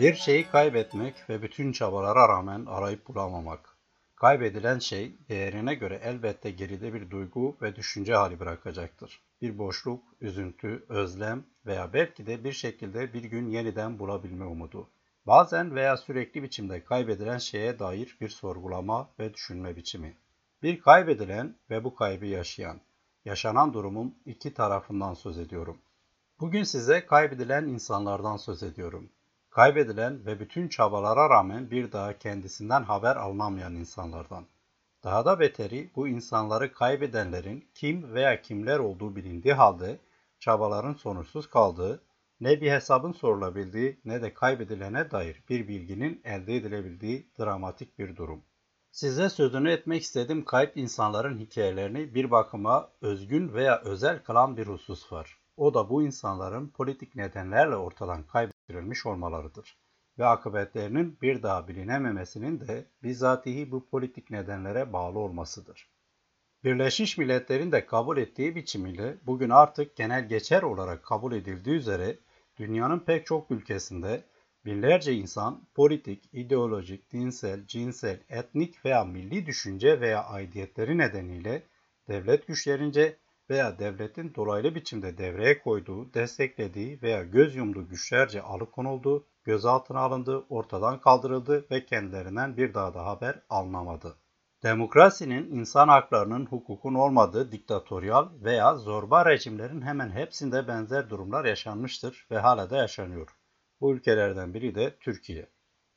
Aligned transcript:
Bir 0.00 0.14
şeyi 0.14 0.48
kaybetmek 0.48 1.14
ve 1.28 1.42
bütün 1.42 1.72
çabalara 1.72 2.28
rağmen 2.28 2.66
arayıp 2.66 3.08
bulamamak. 3.08 3.76
Kaybedilen 4.16 4.78
şey 4.78 5.18
değerine 5.28 5.74
göre 5.74 6.00
elbette 6.04 6.50
geride 6.50 6.94
bir 6.94 7.10
duygu 7.10 7.56
ve 7.62 7.76
düşünce 7.76 8.14
hali 8.14 8.40
bırakacaktır. 8.40 9.20
Bir 9.42 9.58
boşluk, 9.58 10.04
üzüntü, 10.20 10.84
özlem 10.88 11.44
veya 11.66 11.92
belki 11.92 12.26
de 12.26 12.44
bir 12.44 12.52
şekilde 12.52 13.12
bir 13.12 13.24
gün 13.24 13.48
yeniden 13.48 13.98
bulabilme 13.98 14.44
umudu. 14.44 14.90
Bazen 15.26 15.74
veya 15.74 15.96
sürekli 15.96 16.42
biçimde 16.42 16.84
kaybedilen 16.84 17.38
şeye 17.38 17.78
dair 17.78 18.16
bir 18.20 18.28
sorgulama 18.28 19.10
ve 19.18 19.34
düşünme 19.34 19.76
biçimi. 19.76 20.16
Bir 20.62 20.80
kaybedilen 20.80 21.56
ve 21.70 21.84
bu 21.84 21.94
kaybı 21.94 22.26
yaşayan, 22.26 22.80
yaşanan 23.24 23.74
durumun 23.74 24.18
iki 24.26 24.54
tarafından 24.54 25.14
söz 25.14 25.38
ediyorum. 25.38 25.78
Bugün 26.40 26.62
size 26.62 27.06
kaybedilen 27.06 27.66
insanlardan 27.66 28.36
söz 28.36 28.62
ediyorum. 28.62 29.10
Kaybedilen 29.50 30.26
ve 30.26 30.40
bütün 30.40 30.68
çabalara 30.68 31.30
rağmen 31.30 31.70
bir 31.70 31.92
daha 31.92 32.18
kendisinden 32.18 32.82
haber 32.82 33.16
alınamayan 33.16 33.74
insanlardan. 33.74 34.44
Daha 35.04 35.24
da 35.24 35.40
beteri 35.40 35.90
bu 35.96 36.08
insanları 36.08 36.72
kaybedenlerin 36.72 37.68
kim 37.74 38.14
veya 38.14 38.42
kimler 38.42 38.78
olduğu 38.78 39.16
bilindiği 39.16 39.54
halde 39.54 39.98
çabaların 40.38 40.94
sonuçsuz 40.94 41.50
kaldığı, 41.50 42.02
ne 42.40 42.60
bir 42.60 42.70
hesabın 42.70 43.12
sorulabildiği 43.12 44.00
ne 44.04 44.22
de 44.22 44.34
kaybedilene 44.34 45.10
dair 45.10 45.42
bir 45.48 45.68
bilginin 45.68 46.20
elde 46.24 46.56
edilebildiği 46.56 47.30
dramatik 47.38 47.98
bir 47.98 48.16
durum. 48.16 48.42
Size 48.90 49.28
sözünü 49.28 49.70
etmek 49.70 50.02
istediğim 50.02 50.44
kayıp 50.44 50.76
insanların 50.76 51.38
hikayelerini 51.38 52.14
bir 52.14 52.30
bakıma 52.30 52.90
özgün 53.00 53.52
veya 53.52 53.80
özel 53.80 54.22
kılan 54.22 54.56
bir 54.56 54.66
husus 54.66 55.12
var. 55.12 55.38
O 55.56 55.74
da 55.74 55.88
bu 55.88 56.02
insanların 56.02 56.68
politik 56.68 57.16
nedenlerle 57.16 57.76
ortadan 57.76 58.22
kaybettirilmiş 58.70 59.06
olmalarıdır 59.06 59.78
ve 60.18 60.26
akıbetlerinin 60.26 61.18
bir 61.22 61.42
daha 61.42 61.68
bilinememesinin 61.68 62.60
de 62.60 62.86
bizatihi 63.02 63.70
bu 63.70 63.88
politik 63.88 64.30
nedenlere 64.30 64.92
bağlı 64.92 65.18
olmasıdır. 65.18 65.88
Birleşmiş 66.64 67.18
Milletler'in 67.18 67.72
de 67.72 67.86
kabul 67.86 68.16
ettiği 68.18 68.54
biçimiyle 68.54 69.16
bugün 69.26 69.50
artık 69.50 69.96
genel 69.96 70.28
geçer 70.28 70.62
olarak 70.62 71.02
kabul 71.04 71.32
edildiği 71.32 71.76
üzere 71.76 72.16
dünyanın 72.58 72.98
pek 72.98 73.26
çok 73.26 73.50
ülkesinde 73.50 74.24
binlerce 74.64 75.12
insan 75.12 75.66
politik, 75.74 76.24
ideolojik, 76.32 77.12
dinsel, 77.12 77.66
cinsel, 77.66 78.20
etnik 78.28 78.84
veya 78.84 79.04
milli 79.04 79.46
düşünce 79.46 80.00
veya 80.00 80.24
aidiyetleri 80.24 80.98
nedeniyle 80.98 81.62
devlet 82.08 82.46
güçlerince 82.46 83.16
veya 83.50 83.78
devletin 83.78 84.34
dolaylı 84.34 84.74
biçimde 84.74 85.18
devreye 85.18 85.58
koyduğu, 85.58 86.14
desteklediği 86.14 87.02
veya 87.02 87.22
göz 87.22 87.56
yumduğu 87.56 87.88
güçlerce 87.88 88.42
alıkonuldu, 88.42 89.26
gözaltına 89.44 90.00
alındı, 90.00 90.44
ortadan 90.48 91.00
kaldırıldı 91.00 91.66
ve 91.70 91.86
kendilerinden 91.86 92.56
bir 92.56 92.74
daha 92.74 92.94
da 92.94 93.06
haber 93.06 93.42
alınamadı. 93.48 94.16
Demokrasinin, 94.62 95.50
insan 95.56 95.88
haklarının, 95.88 96.46
hukukun 96.46 96.94
olmadığı 96.94 97.52
diktatöryal 97.52 98.28
veya 98.40 98.76
zorba 98.76 99.26
rejimlerin 99.26 99.82
hemen 99.82 100.10
hepsinde 100.10 100.68
benzer 100.68 101.10
durumlar 101.10 101.44
yaşanmıştır 101.44 102.26
ve 102.30 102.38
hala 102.38 102.70
da 102.70 102.76
yaşanıyor. 102.76 103.28
Bu 103.80 103.94
ülkelerden 103.94 104.54
biri 104.54 104.74
de 104.74 104.96
Türkiye. 105.00 105.50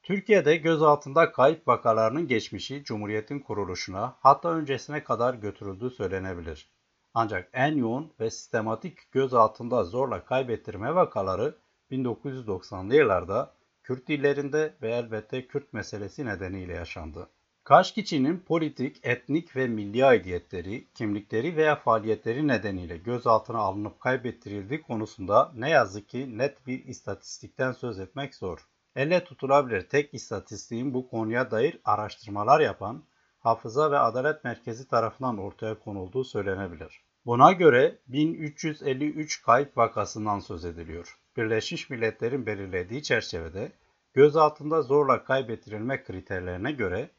Türkiye'de 0.04 0.58
gözaltında 0.58 1.32
kayıp 1.32 1.68
vakalarının 1.68 2.28
geçmişi 2.28 2.84
Cumhuriyet'in 2.84 3.40
kuruluşuna 3.40 4.16
hatta 4.20 4.50
öncesine 4.50 5.04
kadar 5.04 5.34
götürüldüğü 5.34 5.90
söylenebilir. 5.90 6.73
Ancak 7.16 7.50
en 7.54 7.76
yoğun 7.76 8.14
ve 8.20 8.30
sistematik 8.30 9.12
gözaltında 9.12 9.84
zorla 9.84 10.26
kaybettirme 10.26 10.96
vakaları 10.96 11.56
1990'lı 11.92 12.96
yıllarda 12.96 13.54
Kürt 13.84 14.08
dillerinde 14.08 14.74
ve 14.82 14.92
elbette 14.92 15.48
Kürt 15.48 15.74
meselesi 15.74 16.26
nedeniyle 16.26 16.74
yaşandı. 16.74 17.30
Kaşkiçi'nin 17.64 18.40
politik, 18.40 19.00
etnik 19.04 19.56
ve 19.56 19.68
milli 19.68 20.06
aidiyetleri, 20.06 20.88
kimlikleri 20.94 21.58
veya 21.58 21.76
faaliyetleri 21.76 22.48
nedeniyle 22.48 22.98
gözaltına 22.98 23.58
alınıp 23.58 24.00
kaybettirildiği 24.00 24.82
konusunda 24.82 25.52
ne 25.56 25.70
yazık 25.70 26.10
ki 26.10 26.38
net 26.38 26.68
bir 26.68 26.86
istatistikten 26.86 27.72
söz 27.72 28.00
etmek 28.00 28.36
zor. 28.36 28.68
Elle 28.96 29.24
tutulabilir 29.24 29.90
tek 29.90 30.14
istatistiğin 30.14 30.94
bu 30.94 31.10
konuya 31.10 31.52
dair 31.52 31.80
araştırmalar 31.86 32.60
yapan 32.60 33.04
Hafıza 33.40 33.92
ve 33.92 34.00
Adalet 34.00 34.44
Merkezi 34.44 34.88
tarafından 34.88 35.38
ortaya 35.38 35.80
konulduğu 35.80 36.24
söylenebilir. 36.24 37.03
Buna 37.26 37.52
göre 37.52 38.00
1353 38.08 39.42
kayıp 39.42 39.78
vakasından 39.78 40.40
söz 40.40 40.66
ediliyor. 40.66 41.18
Birleşmiş 41.38 41.90
Milletler'in 41.90 42.46
belirlediği 42.46 43.04
çerçevede 43.04 43.72
gözaltında 44.14 44.82
zorla 44.82 45.24
kaybettirilme 45.24 46.04
kriterlerine 46.04 46.72
göre 46.72 47.10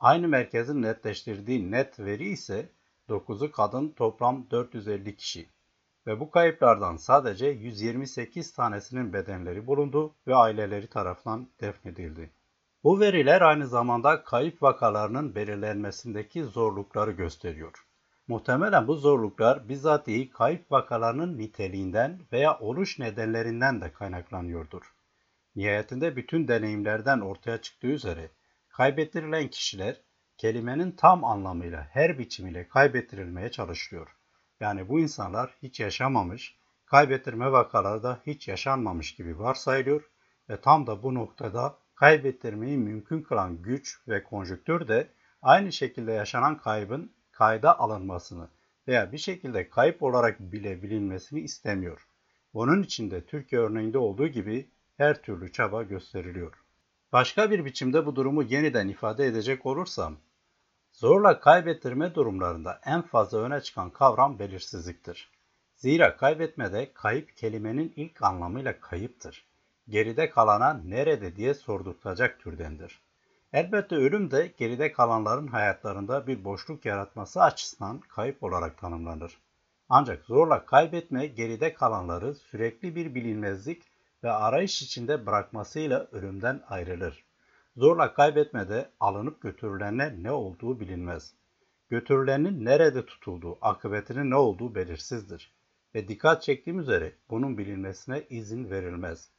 aynı 0.00 0.28
merkezin 0.28 0.82
netleştirdiği 0.82 1.70
net 1.70 2.00
veri 2.00 2.28
ise 2.28 2.68
9'u 3.08 3.50
kadın 3.52 3.88
toplam 3.88 4.50
450 4.50 5.16
kişi 5.16 5.48
ve 6.06 6.20
bu 6.20 6.30
kayıplardan 6.30 6.96
sadece 6.96 7.46
128 7.46 8.52
tanesinin 8.52 9.12
bedenleri 9.12 9.66
bulundu 9.66 10.14
ve 10.26 10.34
aileleri 10.34 10.86
tarafından 10.86 11.48
defnedildi. 11.60 12.30
Bu 12.84 13.00
veriler 13.00 13.40
aynı 13.40 13.66
zamanda 13.66 14.24
kayıp 14.24 14.62
vakalarının 14.62 15.34
belirlenmesindeki 15.34 16.44
zorlukları 16.44 17.10
gösteriyor. 17.12 17.86
Muhtemelen 18.28 18.88
bu 18.88 18.94
zorluklar 18.94 19.68
bizatihi 19.68 20.30
kayıp 20.30 20.72
vakalarının 20.72 21.38
niteliğinden 21.38 22.20
veya 22.32 22.58
oluş 22.58 22.98
nedenlerinden 22.98 23.80
de 23.80 23.92
kaynaklanıyordur. 23.92 24.94
Nihayetinde 25.56 26.16
bütün 26.16 26.48
deneyimlerden 26.48 27.20
ortaya 27.20 27.60
çıktığı 27.60 27.86
üzere 27.86 28.30
kaybettirilen 28.68 29.48
kişiler 29.48 30.00
kelimenin 30.36 30.90
tam 30.90 31.24
anlamıyla 31.24 31.88
her 31.90 32.18
biçimiyle 32.18 32.68
kaybettirilmeye 32.68 33.50
çalışılıyor. 33.50 34.16
Yani 34.60 34.88
bu 34.88 35.00
insanlar 35.00 35.54
hiç 35.62 35.80
yaşamamış, 35.80 36.56
kaybettirme 36.86 37.52
vakaları 37.52 38.02
da 38.02 38.20
hiç 38.26 38.48
yaşanmamış 38.48 39.14
gibi 39.14 39.38
varsayılıyor 39.38 40.10
ve 40.48 40.60
tam 40.60 40.86
da 40.86 41.02
bu 41.02 41.14
noktada 41.14 41.78
kaybettirmeyi 41.94 42.78
mümkün 42.78 43.22
kılan 43.22 43.62
güç 43.62 44.08
ve 44.08 44.22
konjüktür 44.22 44.88
de 44.88 45.08
aynı 45.42 45.72
şekilde 45.72 46.12
yaşanan 46.12 46.58
kaybın 46.58 47.12
kayda 47.32 47.78
alınmasını 47.78 48.48
veya 48.88 49.12
bir 49.12 49.18
şekilde 49.18 49.68
kayıp 49.68 50.02
olarak 50.02 50.40
bile 50.40 50.82
bilinmesini 50.82 51.40
istemiyor. 51.40 52.06
Bunun 52.54 52.82
için 52.82 53.10
de 53.10 53.26
Türkiye 53.26 53.60
örneğinde 53.60 53.98
olduğu 53.98 54.26
gibi 54.26 54.70
her 54.96 55.22
türlü 55.22 55.52
çaba 55.52 55.82
gösteriliyor. 55.82 56.52
Başka 57.12 57.50
bir 57.50 57.64
biçimde 57.64 58.06
bu 58.06 58.16
durumu 58.16 58.42
yeniden 58.42 58.88
ifade 58.88 59.26
edecek 59.26 59.66
olursam, 59.66 60.16
zorla 60.92 61.40
kaybettirme 61.40 62.14
durumlarında 62.14 62.80
en 62.84 63.02
fazla 63.02 63.38
öne 63.38 63.60
çıkan 63.60 63.90
kavram 63.90 64.38
belirsizliktir. 64.38 65.30
Zira 65.74 66.16
kaybetmede 66.16 66.92
kayıp 66.94 67.36
kelimenin 67.36 67.92
ilk 67.96 68.22
anlamıyla 68.22 68.80
kayıptır. 68.80 69.46
Geride 69.88 70.30
kalana 70.30 70.74
nerede 70.74 71.36
diye 71.36 71.54
sordurtacak 71.54 72.40
türdendir. 72.40 73.00
Elbette 73.52 73.96
ölüm 73.96 74.30
de 74.30 74.52
geride 74.58 74.92
kalanların 74.92 75.46
hayatlarında 75.46 76.26
bir 76.26 76.44
boşluk 76.44 76.84
yaratması 76.84 77.42
açısından 77.42 78.00
kayıp 78.00 78.42
olarak 78.42 78.78
tanımlanır. 78.78 79.38
Ancak 79.88 80.24
zorla 80.24 80.66
kaybetme 80.66 81.26
geride 81.26 81.74
kalanları 81.74 82.34
sürekli 82.34 82.96
bir 82.96 83.14
bilinmezlik 83.14 83.82
ve 84.24 84.30
arayış 84.30 84.82
içinde 84.82 85.26
bırakmasıyla 85.26 86.08
ölümden 86.12 86.62
ayrılır. 86.68 87.24
Zorla 87.76 88.14
kaybetmede 88.14 88.90
alınıp 89.00 89.42
götürülenler 89.42 90.12
ne 90.22 90.32
olduğu 90.32 90.80
bilinmez. 90.80 91.34
Götürülenin 91.90 92.64
nerede 92.64 93.06
tutulduğu, 93.06 93.58
akıbetinin 93.60 94.30
ne 94.30 94.36
olduğu 94.36 94.74
belirsizdir. 94.74 95.52
Ve 95.94 96.08
dikkat 96.08 96.42
çektiğim 96.42 96.78
üzere 96.78 97.12
bunun 97.30 97.58
bilinmesine 97.58 98.22
izin 98.30 98.70
verilmez. 98.70 99.30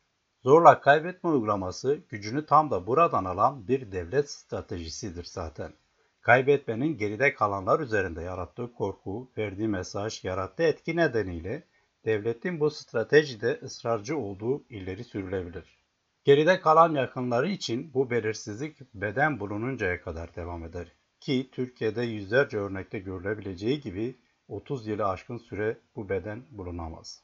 Zorla 0.46 0.82
kaybetme 0.82 1.30
uygulaması 1.30 2.00
gücünü 2.10 2.46
tam 2.46 2.72
da 2.72 2.88
buradan 2.88 3.26
alan 3.26 3.68
bir 3.68 3.92
devlet 3.92 4.32
stratejisidir 4.32 5.24
zaten. 5.24 5.74
Kaybetmenin 6.22 6.98
geride 6.98 7.34
kalanlar 7.34 7.80
üzerinde 7.80 8.22
yarattığı 8.22 8.74
korku, 8.74 9.32
verdiği 9.38 9.68
mesaj, 9.68 10.24
yarattığı 10.24 10.64
etki 10.64 10.96
nedeniyle 10.96 11.64
devletin 12.06 12.60
bu 12.60 12.72
stratejide 12.72 13.60
ısrarcı 13.64 14.18
olduğu 14.18 14.64
ileri 14.70 15.04
sürülebilir. 15.04 15.78
Geride 16.24 16.60
kalan 16.60 16.96
yakınları 16.96 17.48
için 17.50 17.94
bu 17.94 18.10
belirsizlik 18.10 18.94
beden 18.94 19.40
bulununcaya 19.40 20.02
kadar 20.02 20.36
devam 20.36 20.66
eder. 20.66 20.92
Ki 21.20 21.50
Türkiye'de 21.52 22.02
yüzlerce 22.02 22.58
örnekte 22.58 23.00
görülebileceği 23.00 23.82
gibi 23.82 24.16
30 24.48 24.88
yılı 24.88 25.06
aşkın 25.06 25.38
süre 25.38 25.78
bu 25.96 26.10
beden 26.10 26.44
bulunamaz. 26.52 27.24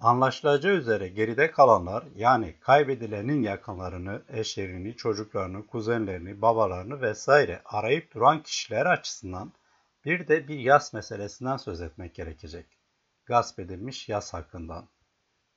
Anlaşılacağı 0.00 0.74
üzere 0.74 1.08
geride 1.08 1.50
kalanlar 1.50 2.04
yani 2.14 2.60
kaybedilenin 2.60 3.42
yakınlarını, 3.42 4.22
eşlerini, 4.28 4.96
çocuklarını, 4.96 5.66
kuzenlerini, 5.66 6.42
babalarını 6.42 7.00
vesaire 7.00 7.62
arayıp 7.64 8.14
duran 8.14 8.42
kişiler 8.42 8.86
açısından 8.86 9.52
bir 10.04 10.28
de 10.28 10.48
bir 10.48 10.58
yas 10.58 10.92
meselesinden 10.92 11.56
söz 11.56 11.80
etmek 11.80 12.14
gerekecek. 12.14 12.66
Gasp 13.26 13.58
edilmiş 13.58 14.08
yas 14.08 14.34
hakkından. 14.34 14.88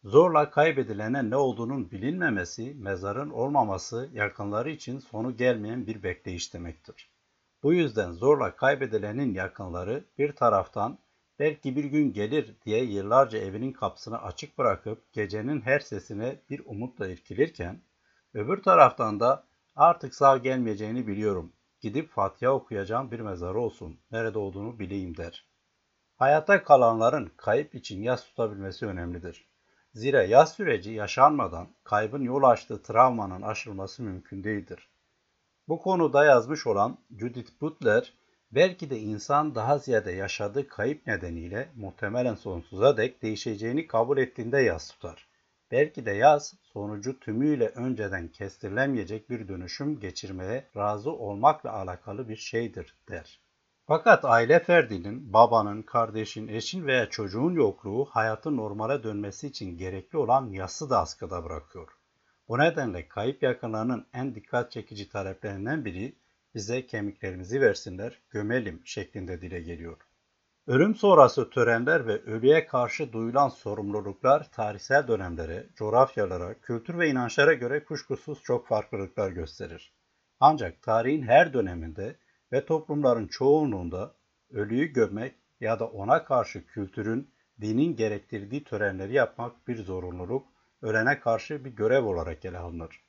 Zorla 0.03 0.49
kaybedilene 0.49 1.29
ne 1.29 1.35
olduğunun 1.35 1.91
bilinmemesi, 1.91 2.73
mezarın 2.73 3.29
olmaması 3.29 4.09
yakınları 4.13 4.69
için 4.69 4.99
sonu 4.99 5.37
gelmeyen 5.37 5.87
bir 5.87 6.03
bekleyiş 6.03 6.53
demektir. 6.53 7.11
Bu 7.63 7.73
yüzden 7.73 8.11
zorla 8.11 8.55
kaybedilenin 8.55 9.33
yakınları 9.33 10.05
bir 10.17 10.35
taraftan 10.35 10.99
belki 11.39 11.75
bir 11.75 11.83
gün 11.83 12.13
gelir 12.13 12.55
diye 12.65 12.83
yıllarca 12.83 13.37
evinin 13.39 13.71
kapısını 13.71 14.21
açık 14.21 14.57
bırakıp 14.57 15.13
gecenin 15.13 15.61
her 15.61 15.79
sesine 15.79 16.41
bir 16.49 16.61
umutla 16.65 17.07
irkilirken, 17.07 17.81
öbür 18.33 18.63
taraftan 18.63 19.19
da 19.19 19.47
artık 19.75 20.15
sağ 20.15 20.37
gelmeyeceğini 20.37 21.07
biliyorum, 21.07 21.53
gidip 21.81 22.09
Fatiha 22.09 22.51
okuyacağım 22.51 23.11
bir 23.11 23.19
mezarı 23.19 23.59
olsun, 23.59 23.99
nerede 24.11 24.39
olduğunu 24.39 24.79
bileyim 24.79 25.17
der. 25.17 25.47
Hayatta 26.15 26.63
kalanların 26.63 27.31
kayıp 27.37 27.75
için 27.75 28.01
yas 28.01 28.25
tutabilmesi 28.25 28.85
önemlidir. 28.85 29.47
Zira 29.93 30.23
yaz 30.23 30.53
süreci 30.53 30.91
yaşanmadan 30.91 31.67
kaybın 31.83 32.21
yol 32.21 32.43
açtığı 32.43 32.81
travmanın 32.81 33.41
aşılması 33.41 34.03
mümkün 34.03 34.43
değildir. 34.43 34.89
Bu 35.67 35.79
konuda 35.79 36.25
yazmış 36.25 36.67
olan 36.67 36.97
Judith 37.19 37.61
Butler, 37.61 38.13
belki 38.51 38.89
de 38.89 38.99
insan 38.99 39.55
daha 39.55 39.77
ziyade 39.77 40.11
yaşadığı 40.11 40.67
kayıp 40.67 41.07
nedeniyle 41.07 41.69
muhtemelen 41.75 42.35
sonsuza 42.35 42.97
dek 42.97 43.21
değişeceğini 43.21 43.88
kabul 43.88 44.17
ettiğinde 44.17 44.61
yaz 44.61 44.91
tutar. 44.91 45.27
Belki 45.71 46.05
de 46.05 46.11
yaz 46.11 46.55
sonucu 46.61 47.19
tümüyle 47.19 47.67
önceden 47.67 48.27
kestirilemeyecek 48.27 49.29
bir 49.29 49.47
dönüşüm 49.47 49.99
geçirmeye 49.99 50.67
razı 50.77 51.11
olmakla 51.11 51.73
alakalı 51.73 52.29
bir 52.29 52.35
şeydir 52.35 52.95
der. 53.09 53.39
Fakat 53.88 54.25
aile 54.25 54.59
ferdinin, 54.59 55.33
babanın, 55.33 55.81
kardeşin, 55.81 56.47
eşin 56.47 56.88
veya 56.88 57.09
çocuğun 57.09 57.53
yokluğu 57.53 58.05
hayatın 58.05 58.57
normale 58.57 59.03
dönmesi 59.03 59.47
için 59.47 59.77
gerekli 59.77 60.17
olan 60.17 60.49
yası 60.49 60.89
da 60.89 60.99
askıda 60.99 61.44
bırakıyor. 61.44 61.88
Bu 62.47 62.57
nedenle 62.57 63.07
kayıp 63.07 63.44
yakınlarının 63.44 64.05
en 64.13 64.35
dikkat 64.35 64.71
çekici 64.71 65.09
taleplerinden 65.09 65.85
biri 65.85 66.15
bize 66.57 66.86
kemiklerimizi 66.86 67.62
versinler, 67.62 68.21
gömelim 68.30 68.81
şeklinde 68.86 69.42
dile 69.42 69.62
geliyor. 69.62 69.98
Ölüm 70.68 70.95
sonrası 70.95 71.50
törenler 71.50 72.07
ve 72.07 72.21
ölüye 72.21 72.65
karşı 72.65 73.13
duyulan 73.13 73.50
sorumluluklar 73.50 74.51
tarihsel 74.51 75.07
dönemlere, 75.07 75.68
coğrafyalara, 75.75 76.62
kültür 76.62 77.00
ve 77.00 77.09
inançlara 77.09 77.54
göre 77.54 77.83
kuşkusuz 77.83 78.44
çok 78.44 78.68
farklılıklar 78.68 79.31
gösterir. 79.31 79.94
Ancak 80.39 80.81
tarihin 80.81 81.21
her 81.21 81.54
döneminde 81.54 82.15
ve 82.51 82.65
toplumların 82.65 83.27
çoğunluğunda 83.27 84.15
ölüyü 84.51 84.86
gömmek 84.86 85.36
ya 85.59 85.80
da 85.80 85.88
ona 85.88 86.25
karşı 86.25 86.65
kültürün, 86.65 87.31
dinin 87.62 87.95
gerektirdiği 87.95 88.63
törenleri 88.63 89.13
yapmak 89.13 89.68
bir 89.68 89.83
zorunluluk, 89.83 90.48
ölene 90.81 91.19
karşı 91.19 91.65
bir 91.65 91.69
görev 91.69 92.06
olarak 92.06 92.45
ele 92.45 92.57
alınır. 92.57 93.06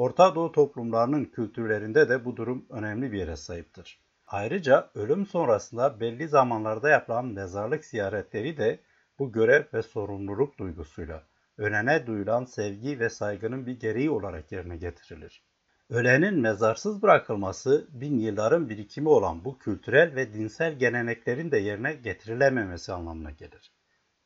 Orta 0.00 0.34
Doğu 0.34 0.52
toplumlarının 0.52 1.24
kültürlerinde 1.24 2.08
de 2.08 2.24
bu 2.24 2.36
durum 2.36 2.66
önemli 2.70 3.12
bir 3.12 3.18
yere 3.18 3.36
sahiptir. 3.36 4.00
Ayrıca 4.26 4.90
ölüm 4.94 5.26
sonrasında 5.26 6.00
belli 6.00 6.28
zamanlarda 6.28 6.88
yapılan 6.88 7.26
mezarlık 7.26 7.84
ziyaretleri 7.84 8.56
de 8.56 8.80
bu 9.18 9.32
görev 9.32 9.64
ve 9.74 9.82
sorumluluk 9.82 10.58
duygusuyla 10.58 11.22
ölene 11.58 12.06
duyulan 12.06 12.44
sevgi 12.44 13.00
ve 13.00 13.10
saygının 13.10 13.66
bir 13.66 13.80
gereği 13.80 14.10
olarak 14.10 14.52
yerine 14.52 14.76
getirilir. 14.76 15.44
Ölenin 15.90 16.40
mezarsız 16.40 17.02
bırakılması 17.02 17.88
bin 17.90 18.18
yılların 18.18 18.68
birikimi 18.68 19.08
olan 19.08 19.44
bu 19.44 19.58
kültürel 19.58 20.14
ve 20.14 20.34
dinsel 20.34 20.78
geleneklerin 20.78 21.50
de 21.50 21.58
yerine 21.58 21.94
getirilememesi 21.94 22.92
anlamına 22.92 23.30
gelir. 23.30 23.72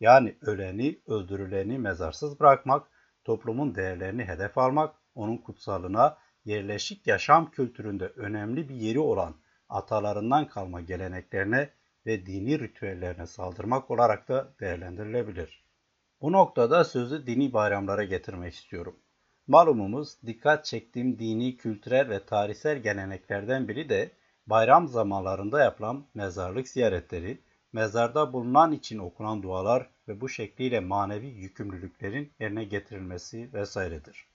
Yani 0.01 0.37
öleni, 0.43 1.01
öldürüleni 1.07 1.79
mezarsız 1.79 2.41
bırakmak, 2.41 2.87
toplumun 3.25 3.75
değerlerini 3.75 4.25
hedef 4.25 4.59
almak, 4.59 5.04
onun 5.15 5.37
kutsalına, 5.37 6.17
yerleşik 6.45 7.07
yaşam 7.07 7.51
kültüründe 7.51 8.07
önemli 8.07 8.69
bir 8.69 8.75
yeri 8.75 8.99
olan 8.99 9.35
atalarından 9.69 10.49
kalma 10.49 10.81
geleneklerine 10.81 11.71
ve 12.07 12.27
dini 12.27 12.59
ritüellerine 12.59 13.27
saldırmak 13.27 13.91
olarak 13.91 14.29
da 14.29 14.53
değerlendirilebilir. 14.61 15.65
Bu 16.21 16.33
noktada 16.33 16.85
sözü 16.85 17.27
dini 17.27 17.53
bayramlara 17.53 18.05
getirmek 18.05 18.55
istiyorum. 18.55 18.97
Malumumuz 19.47 20.23
dikkat 20.27 20.65
çektiğim 20.65 21.19
dini, 21.19 21.57
kültürel 21.57 22.09
ve 22.09 22.27
tarihsel 22.27 22.79
geleneklerden 22.79 23.69
biri 23.69 23.89
de 23.89 24.11
bayram 24.47 24.89
zamanlarında 24.89 25.61
yapılan 25.61 26.07
mezarlık 26.15 26.69
ziyaretleri, 26.69 27.39
mezarda 27.73 28.33
bulunan 28.33 28.73
için 28.73 28.99
okunan 28.99 29.43
dualar 29.43 29.91
ve 30.09 30.21
bu 30.21 30.29
şekliyle 30.29 30.81
manevi 30.81 31.27
yükümlülüklerin 31.27 32.33
yerine 32.41 32.65
getirilmesi 32.65 33.53
vesairedir. 33.53 34.34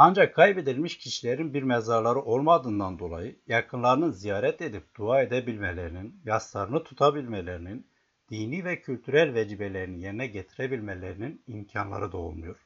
Ancak 0.00 0.34
kaybedilmiş 0.34 0.98
kişilerin 0.98 1.54
bir 1.54 1.62
mezarları 1.62 2.20
olmadığından 2.20 2.98
dolayı 2.98 3.38
yakınlarının 3.46 4.10
ziyaret 4.10 4.62
edip 4.62 4.96
dua 4.96 5.22
edebilmelerinin, 5.22 6.20
yaslarını 6.24 6.84
tutabilmelerinin, 6.84 7.86
dini 8.30 8.64
ve 8.64 8.80
kültürel 8.80 9.34
vecibelerini 9.34 10.02
yerine 10.02 10.26
getirebilmelerinin 10.26 11.42
imkanları 11.46 12.12
da 12.12 12.16
olmuyor. 12.16 12.56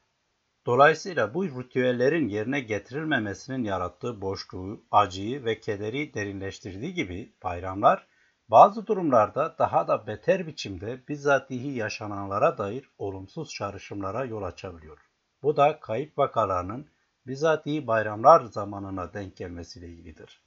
Dolayısıyla 0.67 1.35
bu 1.35 1.45
ritüellerin 1.45 2.29
yerine 2.29 2.61
getirilmemesinin 2.61 3.65
yarattığı 3.65 4.21
boşluğu, 4.21 4.85
acıyı 4.91 5.45
ve 5.45 5.61
kederi 5.61 6.15
derinleştirdiği 6.15 6.95
gibi 6.95 7.33
bayramlar 7.45 8.07
bazı 8.49 8.87
durumlarda 8.87 9.57
daha 9.59 9.89
da 9.89 10.07
beter 10.07 10.47
biçimde 10.47 11.09
bizzatihi 11.09 11.69
yaşananlara 11.69 12.59
dair 12.59 12.91
olumsuz 12.99 13.51
çağrışımlara 13.51 14.25
yol 14.25 14.43
açabiliyor. 14.43 14.99
Bu 15.43 15.57
da 15.57 15.81
kayıp 15.81 16.19
vakalarının 16.19 16.87
bizatihi 17.27 17.87
bayramlar 17.87 18.45
zamanına 18.45 19.15
denk 19.15 19.37
gelmesiyle 19.37 19.89
ilgilidir. 19.89 20.43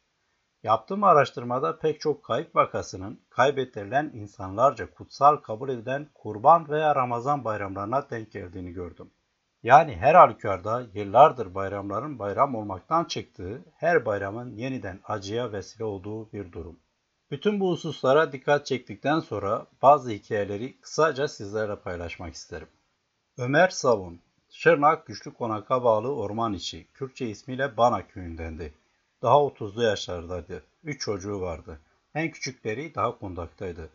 Yaptığım 0.63 1.04
araştırmada 1.04 1.80
pek 1.80 2.00
çok 2.01 2.24
kayıp 2.24 2.56
vakasının 2.56 3.22
kaybettirilen 3.30 4.12
insanlarca 4.13 4.92
kutsal 4.92 5.38
kabul 5.38 5.69
edilen 5.69 6.10
kurban 6.13 6.69
veya 6.69 6.95
Ramazan 6.95 7.44
bayramlarına 7.44 8.10
denk 8.10 8.31
geldiğini 8.31 8.72
gördüm. 8.72 9.12
Yani 9.63 9.95
her 9.95 10.16
halükarda 10.16 10.83
yıllardır 10.94 11.56
bayramların 11.56 12.19
bayram 12.19 12.56
olmaktan 12.56 13.06
çıktığı, 13.06 13.66
her 13.78 14.06
bayramın 14.06 14.56
yeniden 14.56 15.00
acıya 15.04 15.51
vesile 15.51 15.83
olduğu 15.83 16.31
bir 16.31 16.51
durum. 16.51 16.80
Bütün 17.31 17.60
bu 17.60 17.71
hususlara 17.71 18.31
dikkat 18.31 18.66
çektikten 18.66 19.19
sonra 19.19 19.68
bazı 19.81 20.12
hikayeleri 20.12 20.81
kısaca 20.81 21.28
sizlerle 21.28 21.76
paylaşmak 21.76 22.33
isterim. 22.33 22.68
Ömer 23.38 23.69
Savun, 23.69 24.21
Şırnak 24.57 25.06
Güçlü 25.06 25.33
Konak'a 25.33 25.83
bağlı 25.83 26.16
orman 26.16 26.54
içi, 26.54 26.88
Kürtçe 26.94 27.28
ismiyle 27.28 27.78
Bana 27.78 28.07
köyündendi. 28.07 28.74
Daha 29.21 29.35
30'lu 29.35 29.83
yaşlardaydı. 29.83 30.64
Üç 30.83 31.02
çocuğu 31.02 31.42
vardı. 31.42 31.80
En 32.14 32.31
küçükleri 32.31 32.95
daha 32.95 33.19
kundaktaydı. 33.19 33.90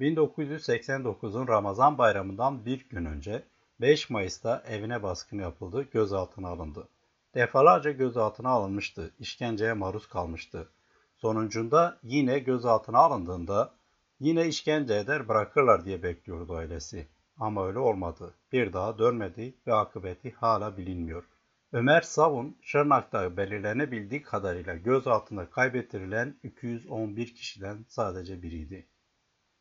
1989'un 0.00 1.48
Ramazan 1.48 1.98
bayramından 1.98 2.66
bir 2.66 2.88
gün 2.88 3.04
önce 3.04 3.42
5 3.80 4.10
Mayıs'ta 4.10 4.62
evine 4.68 5.02
baskın 5.02 5.38
yapıldı, 5.38 5.86
gözaltına 5.92 6.48
alındı. 6.48 6.88
Defalarca 7.34 7.90
gözaltına 7.90 8.48
alınmıştı, 8.48 9.10
işkenceye 9.18 9.72
maruz 9.72 10.08
kalmıştı. 10.08 10.68
Sonucunda 11.16 11.98
yine 12.02 12.38
gözaltına 12.38 12.98
alındığında 12.98 13.74
yine 14.20 14.46
işkence 14.46 14.94
eder 14.94 15.28
bırakırlar 15.28 15.84
diye 15.84 16.02
bekliyordu 16.02 16.54
ailesi. 16.54 17.06
Ama 17.38 17.66
öyle 17.66 17.78
olmadı. 17.78 18.34
Bir 18.52 18.72
daha 18.72 18.98
dönmedi 18.98 19.54
ve 19.66 19.74
akıbeti 19.74 20.32
hala 20.32 20.76
bilinmiyor. 20.76 21.24
Ömer 21.72 22.00
Savun, 22.00 22.58
Şırnak'ta 22.62 23.36
belirlenebildiği 23.36 24.22
kadarıyla 24.22 24.74
gözaltında 24.74 25.50
kaybettirilen 25.50 26.40
211 26.42 27.34
kişiden 27.34 27.84
sadece 27.88 28.42
biriydi. 28.42 28.88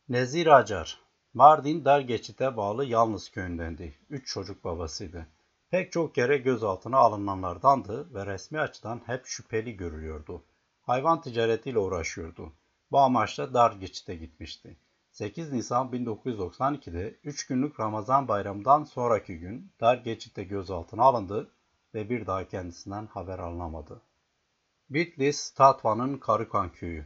Nezir 0.10 0.48
Acar, 0.48 1.00
Mardin 1.34 1.86
Dargeçit'e 1.86 2.58
bağlı 2.58 2.86
Yalnız 2.86 3.32
köyündendi. 3.32 3.96
Üç 4.10 4.28
çocuk 4.28 4.64
babasıydı. 4.64 5.28
Pek 5.70 5.92
çok 5.92 6.16
kere 6.16 6.38
gözaltına 6.38 6.98
alınanlardandı 6.98 8.14
ve 8.14 8.26
resmi 8.26 8.60
açıdan 8.60 9.02
hep 9.06 9.26
şüpheli 9.26 9.78
görülüyordu. 9.78 10.44
Hayvan 10.82 11.22
ticaretiyle 11.22 11.80
uğraşıyordu. 11.80 12.54
Bu 12.92 13.00
amaçla 13.00 13.54
Dargeçit'e 13.54 14.16
gitmişti. 14.16 14.78
8 15.16 15.52
Nisan 15.52 15.88
1992'de 15.88 17.16
3 17.24 17.48
günlük 17.48 17.80
Ramazan 17.80 18.28
bayramından 18.28 18.84
sonraki 18.84 19.40
gün 19.40 19.72
Dargeçit'te 19.82 20.44
gözaltına 20.44 21.04
alındı 21.04 21.52
ve 21.94 22.10
bir 22.10 22.28
daha 22.28 22.48
kendisinden 22.48 23.06
haber 23.06 23.40
alınamadı. 23.40 24.02
Bitlis, 24.90 25.54
Tatva'nın 25.54 26.18
Karıkan 26.18 26.72
köyü 26.72 27.06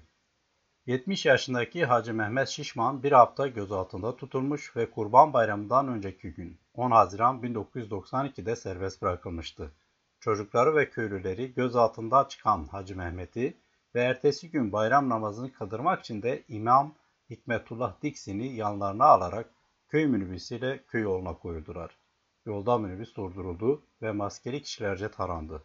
70 0.85 1.25
yaşındaki 1.25 1.85
Hacı 1.85 2.13
Mehmet 2.13 2.47
Şişman 2.47 3.03
bir 3.03 3.11
hafta 3.11 3.47
gözaltında 3.47 4.15
tutulmuş 4.15 4.75
ve 4.75 4.91
Kurban 4.91 5.33
Bayramı'ndan 5.33 5.87
önceki 5.87 6.33
gün 6.33 6.59
10 6.73 6.91
Haziran 6.91 7.41
1992'de 7.41 8.55
serbest 8.55 9.01
bırakılmıştı. 9.01 9.71
Çocukları 10.19 10.75
ve 10.75 10.89
köylüleri 10.89 11.53
gözaltında 11.53 12.27
çıkan 12.27 12.65
Hacı 12.65 12.97
Mehmet'i 12.97 13.57
ve 13.95 14.01
ertesi 14.01 14.51
gün 14.51 14.71
bayram 14.71 15.09
namazını 15.09 15.51
kıldırmak 15.51 15.99
için 15.99 16.21
de 16.21 16.43
İmam 16.47 16.93
Hikmetullah 17.29 18.01
Diksin'i 18.01 18.47
yanlarına 18.47 19.05
alarak 19.05 19.53
köy 19.87 20.07
minibüsüyle 20.07 20.83
köy 20.87 21.01
yoluna 21.01 21.33
koyuldular. 21.33 21.97
yolda 22.45 22.77
minibüs 22.77 23.15
durduruldu 23.15 23.83
ve 24.01 24.11
maskeli 24.11 24.61
kişilerce 24.61 25.11
tarandı. 25.11 25.63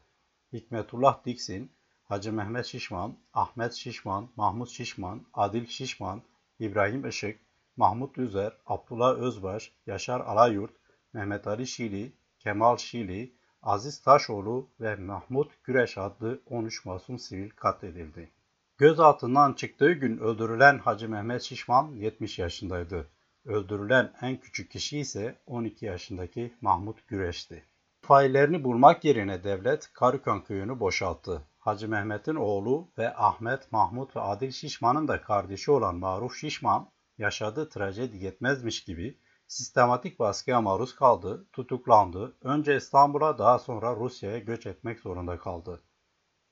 Hikmetullah 0.52 1.24
Diksin, 1.24 1.72
Hacı 2.04 2.32
Mehmet 2.32 2.66
Şişman, 2.66 3.18
Ahmet 3.32 3.72
Şişman, 3.72 4.28
Mahmut 4.36 4.68
Şişman, 4.68 5.22
Adil 5.34 5.66
Şişman, 5.66 6.22
İbrahim 6.58 7.08
Işık, 7.08 7.40
Mahmut 7.76 8.18
Üzer, 8.18 8.56
Abdullah 8.66 9.14
Özbaş, 9.14 9.72
Yaşar 9.86 10.20
Alayurt, 10.20 10.72
Mehmet 11.12 11.46
Ali 11.46 11.66
Şili, 11.66 12.12
Kemal 12.38 12.76
Şili, 12.76 13.34
Aziz 13.62 14.02
Taşoğlu 14.02 14.68
ve 14.80 14.96
Mahmut 14.96 15.64
Güreş 15.64 15.98
adlı 15.98 16.40
13 16.46 16.84
masum 16.84 17.18
sivil 17.18 17.50
katledildi. 17.50 18.33
Gözaltından 18.78 19.52
çıktığı 19.52 19.92
gün 19.92 20.18
öldürülen 20.18 20.78
Hacı 20.78 21.08
Mehmet 21.08 21.42
Şişman 21.42 21.92
70 21.92 22.38
yaşındaydı. 22.38 23.10
Öldürülen 23.44 24.12
en 24.20 24.40
küçük 24.40 24.70
kişi 24.70 24.98
ise 24.98 25.42
12 25.46 25.86
yaşındaki 25.86 26.54
Mahmut 26.60 27.08
Güreş'ti. 27.08 27.64
Faillerini 28.00 28.64
bulmak 28.64 29.04
yerine 29.04 29.44
devlet 29.44 29.92
Karıkön 29.92 30.40
köyünü 30.40 30.80
boşalttı. 30.80 31.42
Hacı 31.58 31.88
Mehmet'in 31.88 32.34
oğlu 32.34 32.88
ve 32.98 33.16
Ahmet, 33.16 33.72
Mahmut 33.72 34.16
ve 34.16 34.20
Adil 34.20 34.50
Şişman'ın 34.50 35.08
da 35.08 35.22
kardeşi 35.22 35.70
olan 35.70 35.96
Maruf 35.96 36.36
Şişman 36.36 36.90
yaşadığı 37.18 37.68
trajedi 37.68 38.16
yetmezmiş 38.16 38.84
gibi 38.84 39.18
sistematik 39.46 40.18
baskıya 40.18 40.60
maruz 40.60 40.94
kaldı, 40.94 41.46
tutuklandı, 41.52 42.36
önce 42.42 42.76
İstanbul'a 42.76 43.38
daha 43.38 43.58
sonra 43.58 43.96
Rusya'ya 43.96 44.38
göç 44.38 44.66
etmek 44.66 45.00
zorunda 45.00 45.38
kaldı. 45.38 45.82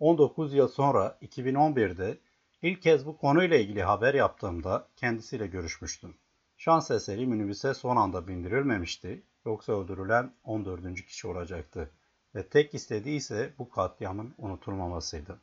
19 0.02 0.54
yıl 0.54 0.68
sonra 0.68 1.18
2011'de 1.22 2.18
ilk 2.62 2.82
kez 2.82 3.06
bu 3.06 3.16
konuyla 3.16 3.56
ilgili 3.56 3.82
haber 3.82 4.14
yaptığımda 4.14 4.88
kendisiyle 4.96 5.46
görüşmüştüm. 5.46 6.14
Şans 6.56 6.90
eseri 6.90 7.26
minibüse 7.26 7.74
son 7.74 7.96
anda 7.96 8.28
bindirilmemişti, 8.28 9.22
yoksa 9.46 9.72
öldürülen 9.72 10.34
14. 10.44 10.94
kişi 10.94 11.28
olacaktı 11.28 11.90
ve 12.34 12.48
tek 12.48 12.74
istediği 12.74 13.16
ise 13.16 13.54
bu 13.58 13.70
katliamın 13.70 14.34
unutulmamasıydı. 14.38 15.40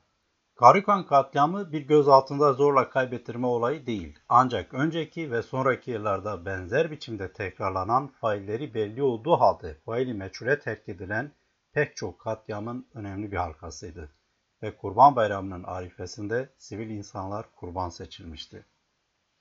Karıkan 0.56 1.06
katliamı 1.06 1.72
bir 1.72 1.82
gözaltında 1.82 2.54
zorla 2.54 2.90
kaybettirme 2.90 3.48
olayı 3.48 3.86
değil. 3.86 4.20
Ancak 4.30 4.74
önceki 4.74 5.32
ve 5.32 5.42
sonraki 5.42 5.92
yıllarda 5.92 6.46
benzer 6.46 6.92
biçimde 6.92 7.34
tekrarlanan 7.34 8.08
failleri 8.08 8.74
belli 8.74 9.04
olduğu 9.04 9.36
halde 9.36 9.74
faili 9.86 10.14
meçhule 10.14 10.60
terk 10.60 10.90
edilen 10.90 11.32
pek 11.74 11.96
çok 11.96 12.20
katliamın 12.20 12.88
önemli 12.94 13.32
bir 13.32 13.38
halkasıydı. 13.38 14.19
Ve 14.64 14.78
Kurban 14.78 15.16
Bayramı'nın 15.16 15.64
arifesinde 15.64 16.50
sivil 16.58 16.90
insanlar 16.90 17.46
kurban 17.56 17.90
seçilmişti. 17.90 18.66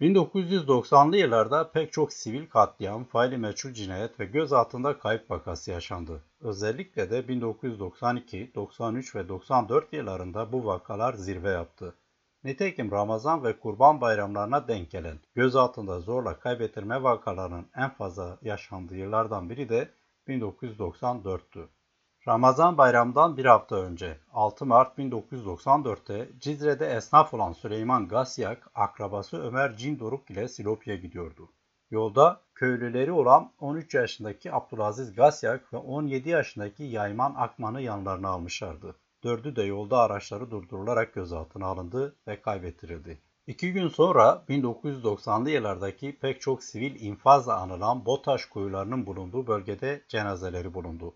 1990'lı 0.00 1.16
yıllarda 1.16 1.70
pek 1.70 1.92
çok 1.92 2.12
sivil 2.12 2.46
katliam, 2.46 3.04
faili 3.04 3.38
meçhul 3.38 3.72
cinayet 3.72 4.20
ve 4.20 4.24
gözaltında 4.24 4.98
kayıp 4.98 5.30
vakası 5.30 5.70
yaşandı. 5.70 6.22
Özellikle 6.40 7.10
de 7.10 7.28
1992, 7.28 8.52
93 8.54 9.14
ve 9.14 9.28
94 9.28 9.92
yıllarında 9.92 10.52
bu 10.52 10.66
vakalar 10.66 11.14
zirve 11.14 11.50
yaptı. 11.50 11.94
Nitekim 12.44 12.90
Ramazan 12.90 13.44
ve 13.44 13.58
Kurban 13.58 14.00
bayramlarına 14.00 14.68
denk 14.68 14.90
gelen 14.90 15.18
gözaltında 15.34 16.00
zorla 16.00 16.38
kaybettirme 16.38 17.02
vakalarının 17.02 17.66
en 17.76 17.90
fazla 17.90 18.38
yaşandığı 18.42 18.96
yıllardan 18.96 19.50
biri 19.50 19.68
de 19.68 19.88
1994'tü. 20.28 21.68
Ramazan 22.28 22.78
bayramından 22.78 23.36
bir 23.36 23.44
hafta 23.44 23.76
önce 23.76 24.18
6 24.32 24.66
Mart 24.66 24.98
1994'te 24.98 26.28
Cizre'de 26.38 26.86
esnaf 26.86 27.34
olan 27.34 27.52
Süleyman 27.52 28.08
Gasyak, 28.08 28.70
akrabası 28.74 29.42
Ömer 29.42 29.76
Cindoruk 29.76 30.30
ile 30.30 30.48
Silopya 30.48 30.96
gidiyordu. 30.96 31.48
Yolda 31.90 32.40
köylüleri 32.54 33.12
olan 33.12 33.52
13 33.60 33.94
yaşındaki 33.94 34.52
Abdülaziz 34.52 35.14
Gasyak 35.14 35.72
ve 35.72 35.76
17 35.76 36.28
yaşındaki 36.28 36.84
Yayman 36.84 37.34
Akman'ı 37.36 37.80
yanlarına 37.80 38.28
almışlardı. 38.28 38.96
Dördü 39.24 39.56
de 39.56 39.62
yolda 39.62 39.98
araçları 39.98 40.50
durdurularak 40.50 41.14
gözaltına 41.14 41.66
alındı 41.66 42.16
ve 42.26 42.42
kaybettirildi. 42.42 43.18
İki 43.46 43.72
gün 43.72 43.88
sonra 43.88 44.44
1990'lı 44.48 45.50
yıllardaki 45.50 46.18
pek 46.20 46.40
çok 46.40 46.62
sivil 46.62 47.00
infazla 47.00 47.56
anılan 47.56 48.06
BOTAŞ 48.06 48.44
kuyularının 48.44 49.06
bulunduğu 49.06 49.46
bölgede 49.46 50.04
cenazeleri 50.08 50.74
bulundu. 50.74 51.14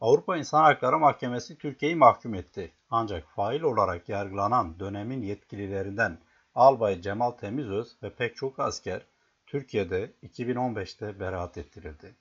Avrupa 0.00 0.36
İnsan 0.36 0.62
Hakları 0.62 0.98
Mahkemesi 0.98 1.58
Türkiye'yi 1.58 1.96
mahkum 1.96 2.34
etti. 2.34 2.72
Ancak 2.90 3.28
fail 3.28 3.62
olarak 3.62 4.08
yargılanan 4.08 4.80
dönemin 4.80 5.22
yetkililerinden 5.22 6.18
Albay 6.54 7.00
Cemal 7.00 7.30
Temizöz 7.30 8.02
ve 8.02 8.14
pek 8.14 8.36
çok 8.36 8.60
asker 8.60 9.06
Türkiye'de 9.46 10.12
2015'te 10.22 11.20
beraat 11.20 11.58
ettirildi. 11.58 12.16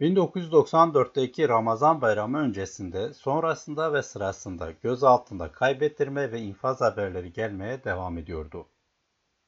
1994'teki 0.00 1.48
Ramazan 1.48 2.00
bayramı 2.00 2.38
öncesinde, 2.38 3.14
sonrasında 3.14 3.92
ve 3.92 4.02
sırasında 4.02 4.70
gözaltında 4.70 5.52
kaybettirme 5.52 6.32
ve 6.32 6.40
infaz 6.40 6.80
haberleri 6.80 7.32
gelmeye 7.32 7.84
devam 7.84 8.18
ediyordu. 8.18 8.66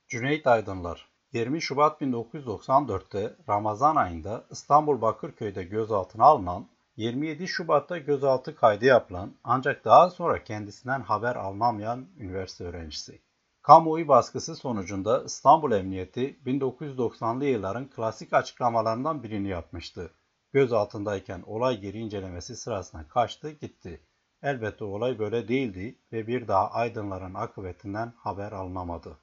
Cüneyt 0.08 0.46
Aydınlar 0.46 1.08
20 1.32 1.62
Şubat 1.62 2.00
1994'te 2.00 3.36
Ramazan 3.48 3.96
ayında 3.96 4.44
İstanbul 4.50 5.00
Bakırköy'de 5.00 5.62
gözaltına 5.62 6.24
alınan 6.24 6.71
27 6.96 7.48
Şubat'ta 7.48 7.98
gözaltı 7.98 8.54
kaydı 8.54 8.84
yapılan 8.84 9.34
ancak 9.44 9.84
daha 9.84 10.10
sonra 10.10 10.44
kendisinden 10.44 11.00
haber 11.00 11.36
alınamayan 11.36 12.06
üniversite 12.18 12.64
öğrencisi. 12.64 13.22
Kamuoyu 13.62 14.08
baskısı 14.08 14.56
sonucunda 14.56 15.24
İstanbul 15.24 15.72
Emniyeti 15.72 16.38
1990'lı 16.46 17.44
yılların 17.44 17.90
klasik 17.90 18.32
açıklamalarından 18.32 19.22
birini 19.22 19.48
yapmıştı. 19.48 20.10
Gözaltındayken 20.52 21.42
olay 21.46 21.80
geri 21.80 21.98
incelemesi 21.98 22.56
sırasında 22.56 23.08
kaçtı 23.08 23.50
gitti. 23.50 24.00
Elbette 24.42 24.84
olay 24.84 25.18
böyle 25.18 25.48
değildi 25.48 25.98
ve 26.12 26.26
bir 26.26 26.48
daha 26.48 26.70
aydınların 26.70 27.34
akıbetinden 27.34 28.12
haber 28.16 28.52
alınamadı. 28.52 29.18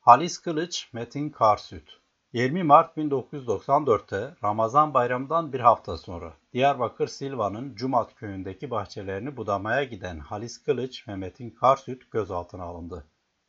Halis 0.00 0.38
Kılıç, 0.38 0.90
Metin 0.92 1.30
Karsüt 1.30 2.03
20 2.34 2.62
Mart 2.62 2.96
1994'te 2.96 4.34
Ramazan 4.44 4.94
bayramından 4.94 5.52
bir 5.52 5.60
hafta 5.60 5.98
sonra 5.98 6.32
Diyarbakır 6.52 7.06
Silva'nın 7.06 7.74
Cumat 7.74 8.14
köyündeki 8.14 8.70
bahçelerini 8.70 9.36
budamaya 9.36 9.84
giden 9.84 10.18
Halis 10.18 10.62
Kılıç 10.62 11.08
ve 11.08 11.16
Metin 11.16 11.50
Karsüt 11.50 12.10
gözaltına 12.10 12.62
alındı. 12.62 13.06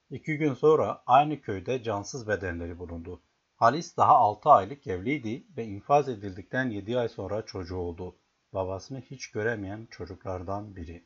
İki 0.10 0.38
gün 0.38 0.54
sonra 0.54 1.04
aynı 1.06 1.42
köyde 1.42 1.84
cansız 1.84 2.28
bedenleri 2.28 2.80
bulundu. 2.80 3.22
Halis 3.56 3.98
daha 3.98 4.16
6 4.16 4.50
aylık 4.50 4.88
evliydi 4.88 5.48
ve 5.58 5.66
infaz 5.66 6.10
edildikten 6.10 6.70
7 6.70 7.00
ay 7.00 7.10
sonra 7.10 7.46
çocuğu 7.46 7.78
oldu. 7.78 8.16
Babasını 8.54 9.02
hiç 9.02 9.32
göremeyen 9.32 9.88
çocuklardan 9.92 10.76
biri. 10.76 11.06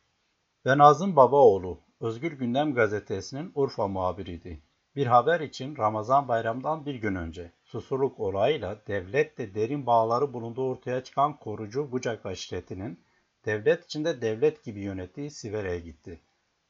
Ve 0.66 0.78
Nazım 0.78 1.16
Babaoğlu, 1.16 1.80
Özgür 2.00 2.32
Gündem 2.32 2.74
gazetesinin 2.74 3.52
Urfa 3.56 3.88
muhabiriydi. 3.88 4.69
Bir 5.00 5.08
haber 5.08 5.40
için 5.40 5.78
Ramazan 5.78 6.28
bayramdan 6.28 6.86
bir 6.86 6.96
gün 6.96 7.16
önce 7.16 7.52
Susurluk 7.64 8.20
olayıyla 8.20 8.78
devletle 8.88 9.56
derin 9.56 9.86
bağları 9.86 10.34
bulunduğu 10.34 10.70
ortaya 10.70 11.04
çıkan 11.04 11.40
korucu 11.40 11.92
Bucak 11.92 12.26
aşiretinin 12.26 13.04
devlet 13.46 13.86
içinde 13.86 14.22
devlet 14.22 14.64
gibi 14.64 14.80
yönettiği 14.80 15.32
Sivere'ye 15.32 15.80
gitti 15.80 16.22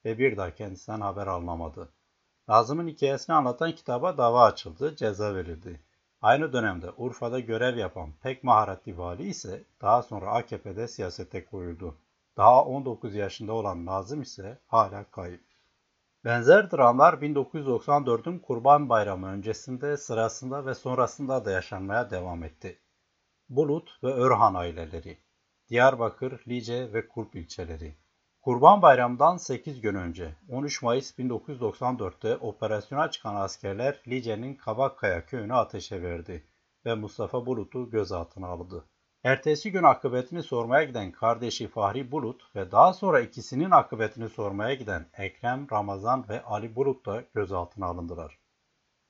ve 0.06 0.18
bir 0.18 0.38
daha 0.38 0.56
kendisinden 0.56 1.02
haber 1.02 1.28
alınamadı. 1.28 1.94
Nazım'ın 2.48 2.88
hikayesini 2.88 3.36
anlatan 3.36 3.72
kitaba 3.72 4.18
dava 4.18 4.44
açıldı, 4.44 4.96
ceza 4.96 5.36
verildi. 5.36 5.80
Aynı 6.22 6.54
dönemde 6.54 6.92
Urfa'da 6.98 7.40
görev 7.40 7.78
yapan 7.78 8.14
pek 8.22 8.44
maharetli 8.44 8.98
vali 8.98 9.24
ise 9.24 9.64
daha 9.82 10.02
sonra 10.02 10.32
AKP'de 10.32 10.88
siyasete 10.88 11.46
koyuldu. 11.46 11.98
Daha 12.38 12.66
19 12.66 13.16
yaşında 13.16 13.54
olan 13.54 13.86
Nazım 13.86 14.22
ise 14.22 14.58
hala 14.68 15.04
kayıp. 15.04 15.49
Benzer 16.30 16.72
dramlar 16.72 17.14
1994'ün 17.14 18.40
Kurban 18.40 18.90
Bayramı 18.90 19.28
öncesinde, 19.28 19.98
sırasında 19.98 20.66
ve 20.66 20.76
sonrasında 20.76 21.46
da 21.46 21.52
yaşanmaya 21.52 22.10
devam 22.10 22.44
etti. 22.44 22.80
Bulut 23.50 24.00
ve 24.04 24.14
Örhan 24.14 24.54
aileleri, 24.54 25.18
Diyarbakır, 25.70 26.44
Lice 26.48 26.94
ve 26.94 27.08
Kulp 27.08 27.36
ilçeleri. 27.36 27.96
Kurban 28.42 28.82
Bayramı'ndan 28.82 29.38
8 29.38 29.82
gün 29.82 29.96
önce 29.96 30.36
13 30.50 30.82
Mayıs 30.84 31.20
1994'te 31.20 32.38
operasyona 32.38 33.12
çıkan 33.12 33.36
askerler 33.36 34.02
Lice'nin 34.08 34.56
Kabakkaya 34.56 35.26
köyünü 35.26 35.54
ateşe 35.54 36.02
verdi 36.02 36.48
ve 36.86 36.96
Mustafa 36.96 37.46
Bulut'u 37.46 37.90
gözaltına 37.90 38.48
aldı. 38.48 38.86
Ertesi 39.24 39.72
gün 39.72 39.84
akıbetini 39.84 40.44
sormaya 40.44 40.84
giden 40.84 41.12
kardeşi 41.12 41.68
Fahri 41.68 42.12
Bulut 42.12 42.56
ve 42.56 42.72
daha 42.72 42.94
sonra 42.94 43.20
ikisinin 43.20 43.72
akıbetini 43.72 44.30
sormaya 44.30 44.74
giden 44.74 45.06
Ekrem, 45.18 45.68
Ramazan 45.72 46.26
ve 46.30 46.44
Ali 46.44 46.76
Bulut 46.76 47.06
da 47.06 47.24
gözaltına 47.34 47.86
alındılar. 47.86 48.40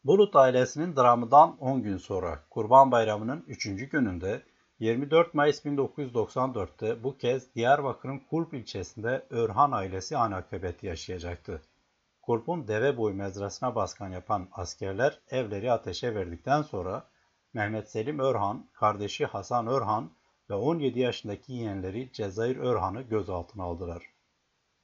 Bulut 0.03 0.35
ailesinin 0.35 0.95
dramından 0.95 1.57
10 1.57 1.83
gün 1.83 1.97
sonra 1.97 2.43
Kurban 2.49 2.91
Bayramı'nın 2.91 3.43
3. 3.47 3.89
gününde 3.91 4.43
24 4.79 5.33
Mayıs 5.33 5.65
1994'te 5.65 7.03
bu 7.03 7.17
kez 7.17 7.55
Diyarbakır'ın 7.55 8.19
Kulp 8.19 8.53
ilçesinde 8.53 9.25
Örhan 9.29 9.71
ailesi 9.71 10.17
aynı 10.17 10.35
akıbeti 10.35 10.87
yaşayacaktı. 10.87 11.61
Kulp'un 12.21 12.67
deve 12.67 12.97
boyu 12.97 13.15
mezrasına 13.15 13.75
baskan 13.75 14.09
yapan 14.09 14.47
askerler 14.51 15.19
evleri 15.29 15.71
ateşe 15.71 16.15
verdikten 16.15 16.61
sonra 16.61 17.05
Mehmet 17.53 17.91
Selim 17.91 18.19
Örhan, 18.19 18.69
kardeşi 18.73 19.25
Hasan 19.25 19.67
Örhan 19.67 20.11
ve 20.49 20.53
17 20.53 20.99
yaşındaki 20.99 21.53
yeğenleri 21.53 22.13
Cezayir 22.13 22.57
Örhan'ı 22.57 23.01
gözaltına 23.01 23.63
aldılar. 23.63 24.03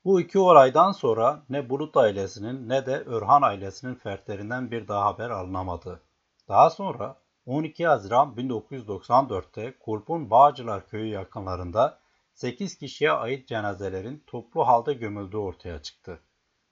Bu 0.06 0.22
iki 0.22 0.40
olaydan 0.40 0.92
sonra 0.92 1.44
ne 1.50 1.70
Bulut 1.70 1.98
ailesinin 1.98 2.70
ne 2.70 2.86
de 2.86 2.96
Örhan 2.96 3.42
ailesinin 3.42 3.96
fertlerinden 3.96 4.72
bir 4.72 4.88
daha 4.88 5.06
haber 5.06 5.30
alınamadı. 5.30 6.02
Daha 6.48 6.70
sonra 6.70 7.18
12 7.46 7.88
Haziran 7.88 8.36
1994'te 8.36 9.80
Kulp'un 9.80 10.30
Bağcılar 10.30 10.88
köyü 10.88 11.08
yakınlarında 11.08 12.00
8 12.34 12.78
kişiye 12.78 13.12
ait 13.12 13.48
cenazelerin 13.48 14.24
toplu 14.28 14.68
halde 14.68 14.94
gömüldüğü 14.94 15.38
ortaya 15.38 15.82
çıktı. 15.82 16.20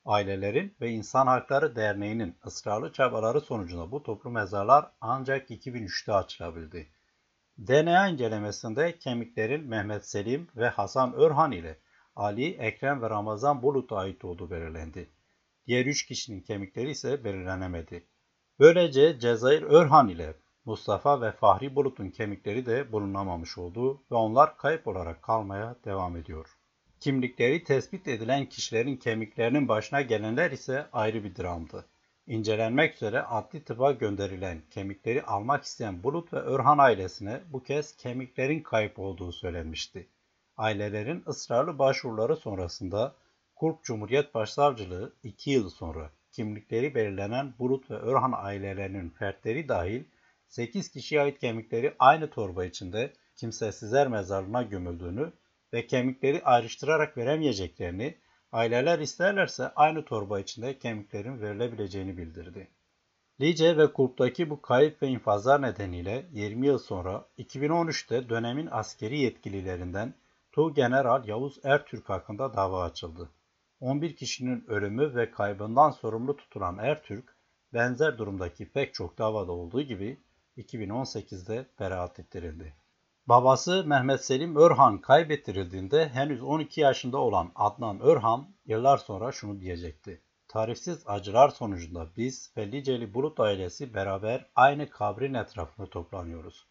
Ailelerin 0.05 0.75
ve 0.81 0.91
İnsan 0.91 1.27
Hakları 1.27 1.75
Derneği'nin 1.75 2.35
ısrarlı 2.45 2.91
çabaları 2.91 3.41
sonucunda 3.41 3.91
bu 3.91 4.03
toplu 4.03 4.29
mezarlar 4.29 4.91
ancak 5.01 5.49
2003'te 5.49 6.13
açılabildi. 6.13 6.87
DNA 7.57 8.07
incelemesinde 8.07 8.97
kemiklerin 8.99 9.63
Mehmet 9.63 10.05
Selim 10.05 10.47
ve 10.55 10.69
Hasan 10.69 11.13
Örhan 11.13 11.51
ile 11.51 11.79
Ali, 12.15 12.53
Ekrem 12.53 13.01
ve 13.01 13.09
Ramazan 13.09 13.61
Bulut'a 13.61 13.97
ait 13.97 14.25
olduğu 14.25 14.51
belirlendi. 14.51 15.09
Diğer 15.67 15.85
üç 15.85 16.05
kişinin 16.05 16.41
kemikleri 16.41 16.91
ise 16.91 17.23
belirlenemedi. 17.23 18.07
Böylece 18.59 19.19
Cezayir 19.19 19.61
Örhan 19.61 20.09
ile 20.09 20.33
Mustafa 20.65 21.21
ve 21.21 21.31
Fahri 21.31 21.75
Bulut'un 21.75 22.09
kemikleri 22.09 22.65
de 22.65 22.91
bulunamamış 22.91 23.57
oldu 23.57 24.03
ve 24.11 24.15
onlar 24.15 24.57
kayıp 24.57 24.87
olarak 24.87 25.21
kalmaya 25.21 25.75
devam 25.85 26.17
ediyor. 26.17 26.57
Kimlikleri 27.03 27.63
tespit 27.63 28.07
edilen 28.07 28.45
kişilerin 28.45 28.95
kemiklerinin 28.95 29.67
başına 29.67 30.01
gelenler 30.01 30.51
ise 30.51 30.87
ayrı 30.93 31.23
bir 31.23 31.35
dramdı. 31.35 31.85
İncelenmek 32.27 32.95
üzere 32.95 33.21
adli 33.21 33.63
tıba 33.63 33.91
gönderilen 33.91 34.61
kemikleri 34.69 35.23
almak 35.23 35.63
isteyen 35.63 36.03
Bulut 36.03 36.33
ve 36.33 36.37
Örhan 36.37 36.77
ailesine 36.77 37.41
bu 37.53 37.63
kez 37.63 37.97
kemiklerin 37.97 38.59
kayıp 38.59 38.99
olduğu 38.99 39.31
söylenmişti. 39.31 40.07
Ailelerin 40.57 41.23
ısrarlı 41.27 41.79
başvuruları 41.79 42.35
sonrasında 42.35 43.15
Kurp 43.55 43.83
Cumhuriyet 43.83 44.33
Başsavcılığı 44.33 45.13
2 45.23 45.51
yıl 45.51 45.69
sonra 45.69 46.11
kimlikleri 46.31 46.95
belirlenen 46.95 47.53
Bulut 47.59 47.91
ve 47.91 47.95
Örhan 47.95 48.33
ailelerinin 48.35 49.09
fertleri 49.09 49.69
dahil 49.69 50.03
8 50.47 50.89
kişiye 50.89 51.21
ait 51.21 51.39
kemikleri 51.39 51.95
aynı 51.99 52.29
torba 52.29 52.65
içinde 52.65 53.13
kimsesizler 53.35 54.07
mezarlığına 54.07 54.63
gömüldüğünü 54.63 55.33
ve 55.73 55.87
kemikleri 55.87 56.43
ayrıştırarak 56.43 57.17
veremeyeceklerini, 57.17 58.17
aileler 58.51 58.99
isterlerse 58.99 59.71
aynı 59.75 60.05
torba 60.05 60.39
içinde 60.39 60.79
kemiklerin 60.79 61.41
verilebileceğini 61.41 62.17
bildirdi. 62.17 62.67
Lice 63.41 63.77
ve 63.77 63.93
Kurp'taki 63.93 64.49
bu 64.49 64.61
kayıp 64.61 65.01
ve 65.01 65.07
infazlar 65.07 65.61
nedeniyle 65.61 66.25
20 66.31 66.67
yıl 66.67 66.77
sonra 66.77 67.25
2013'te 67.37 68.29
dönemin 68.29 68.67
askeri 68.71 69.19
yetkililerinden 69.19 70.13
Tuğ 70.51 70.73
General 70.73 71.27
Yavuz 71.27 71.59
Ertürk 71.63 72.09
hakkında 72.09 72.53
dava 72.53 72.83
açıldı. 72.83 73.29
11 73.79 74.15
kişinin 74.15 74.65
ölümü 74.67 75.15
ve 75.15 75.31
kaybından 75.31 75.91
sorumlu 75.91 76.37
tutulan 76.37 76.77
Ertürk, 76.77 77.35
benzer 77.73 78.17
durumdaki 78.17 78.71
pek 78.71 78.93
çok 78.93 79.17
davada 79.17 79.51
olduğu 79.51 79.81
gibi 79.81 80.17
2018'de 80.57 81.65
beraat 81.79 82.19
ettirildi. 82.19 82.73
Babası 83.27 83.83
Mehmet 83.85 84.25
Selim 84.25 84.55
Örhan 84.55 85.01
kaybettirildiğinde 85.01 86.09
henüz 86.09 86.43
12 86.43 86.81
yaşında 86.81 87.17
olan 87.17 87.51
Adnan 87.55 87.99
Örhan 87.99 88.47
yıllar 88.65 88.97
sonra 88.97 89.31
şunu 89.31 89.61
diyecekti. 89.61 90.21
Tarifsiz 90.47 91.03
acılar 91.07 91.49
sonucunda 91.49 92.07
biz 92.17 92.53
Felliceli 92.53 93.13
Bulut 93.13 93.39
ailesi 93.39 93.93
beraber 93.93 94.45
aynı 94.55 94.89
kabrin 94.89 95.33
etrafında 95.33 95.89
toplanıyoruz. 95.89 96.67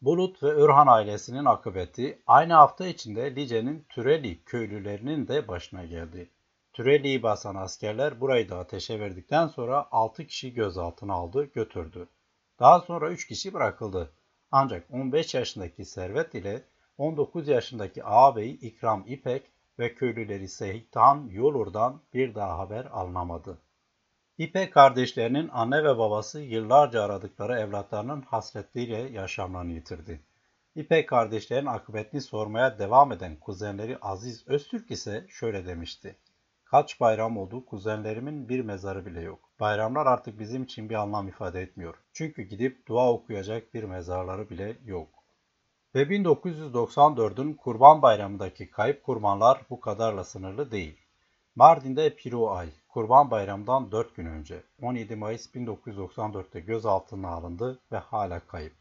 Bulut 0.00 0.42
ve 0.42 0.46
Örhan 0.46 0.86
ailesinin 0.86 1.44
akıbeti 1.44 2.22
aynı 2.26 2.52
hafta 2.52 2.86
içinde 2.86 3.36
Lice'nin 3.36 3.86
Türeli 3.88 4.44
köylülerinin 4.44 5.28
de 5.28 5.48
başına 5.48 5.84
geldi. 5.84 6.30
Türeli'yi 6.72 7.22
basan 7.22 7.54
askerler 7.54 8.20
burayı 8.20 8.48
da 8.48 8.58
ateşe 8.58 9.00
verdikten 9.00 9.46
sonra 9.46 9.88
6 9.90 10.26
kişi 10.26 10.54
gözaltına 10.54 11.12
aldı, 11.12 11.44
götürdü. 11.44 12.08
Daha 12.60 12.80
sonra 12.80 13.10
3 13.10 13.28
kişi 13.28 13.54
bırakıldı. 13.54 14.12
Ancak 14.52 14.86
15 14.90 15.34
yaşındaki 15.34 15.84
Servet 15.84 16.34
ile 16.34 16.64
19 16.98 17.48
yaşındaki 17.48 18.04
ağabeyi 18.04 18.60
İkram 18.60 19.04
İpek 19.06 19.50
ve 19.78 19.94
köylüleri 19.94 20.48
Seyithan 20.48 21.28
Yolur'dan 21.30 22.02
bir 22.14 22.34
daha 22.34 22.58
haber 22.58 22.84
alınamadı. 22.84 23.58
İpek 24.38 24.72
kardeşlerinin 24.72 25.48
anne 25.52 25.84
ve 25.84 25.98
babası 25.98 26.40
yıllarca 26.40 27.02
aradıkları 27.02 27.58
evlatlarının 27.58 28.22
hasretleriyle 28.22 28.98
yaşamlarını 28.98 29.72
yitirdi. 29.72 30.20
İpek 30.74 31.08
kardeşlerin 31.08 31.66
akıbetini 31.66 32.20
sormaya 32.20 32.78
devam 32.78 33.12
eden 33.12 33.36
kuzenleri 33.36 33.98
Aziz 33.98 34.48
Öztürk 34.48 34.90
ise 34.90 35.26
şöyle 35.28 35.66
demişti. 35.66 36.16
Kaç 36.64 37.00
bayram 37.00 37.36
oldu 37.36 37.66
kuzenlerimin 37.66 38.48
bir 38.48 38.60
mezarı 38.60 39.06
bile 39.06 39.20
yok. 39.20 39.51
Bayramlar 39.62 40.06
artık 40.06 40.38
bizim 40.38 40.62
için 40.62 40.88
bir 40.88 40.94
anlam 40.94 41.28
ifade 41.28 41.60
etmiyor. 41.60 41.94
Çünkü 42.12 42.42
gidip 42.42 42.86
dua 42.86 43.12
okuyacak 43.12 43.74
bir 43.74 43.84
mezarları 43.84 44.50
bile 44.50 44.76
yok. 44.84 45.08
Ve 45.94 46.02
1994'ün 46.02 47.54
Kurban 47.54 48.02
Bayramı'ndaki 48.02 48.70
kayıp 48.70 49.04
kurbanlar 49.04 49.60
bu 49.70 49.80
kadarla 49.80 50.24
sınırlı 50.24 50.70
değil. 50.70 50.98
Mardin'de 51.54 52.14
Piru 52.16 52.50
Ay, 52.50 52.68
Kurban 52.88 53.30
Bayramı'ndan 53.30 53.92
4 53.92 54.16
gün 54.16 54.26
önce 54.26 54.62
17 54.82 55.16
Mayıs 55.16 55.54
1994'te 55.54 56.60
gözaltına 56.60 57.28
alındı 57.28 57.78
ve 57.92 57.98
hala 57.98 58.40
kayıp. 58.40 58.76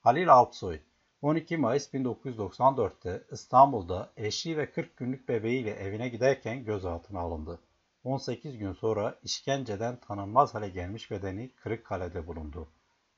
Halil 0.00 0.32
Alpsoy, 0.32 0.80
12 1.22 1.56
Mayıs 1.56 1.94
1994'te 1.94 3.22
İstanbul'da 3.30 4.10
eşi 4.16 4.56
ve 4.56 4.70
40 4.70 4.96
günlük 4.96 5.28
bebeğiyle 5.28 5.70
evine 5.70 6.08
giderken 6.08 6.64
gözaltına 6.64 7.20
alındı. 7.20 7.60
18 8.04 8.58
gün 8.58 8.72
sonra 8.72 9.18
işkenceden 9.22 9.96
tanınmaz 9.96 10.54
hale 10.54 10.68
gelmiş 10.68 11.10
bedeni 11.10 11.50
Kırıkkale'de 11.56 12.26
bulundu. 12.26 12.68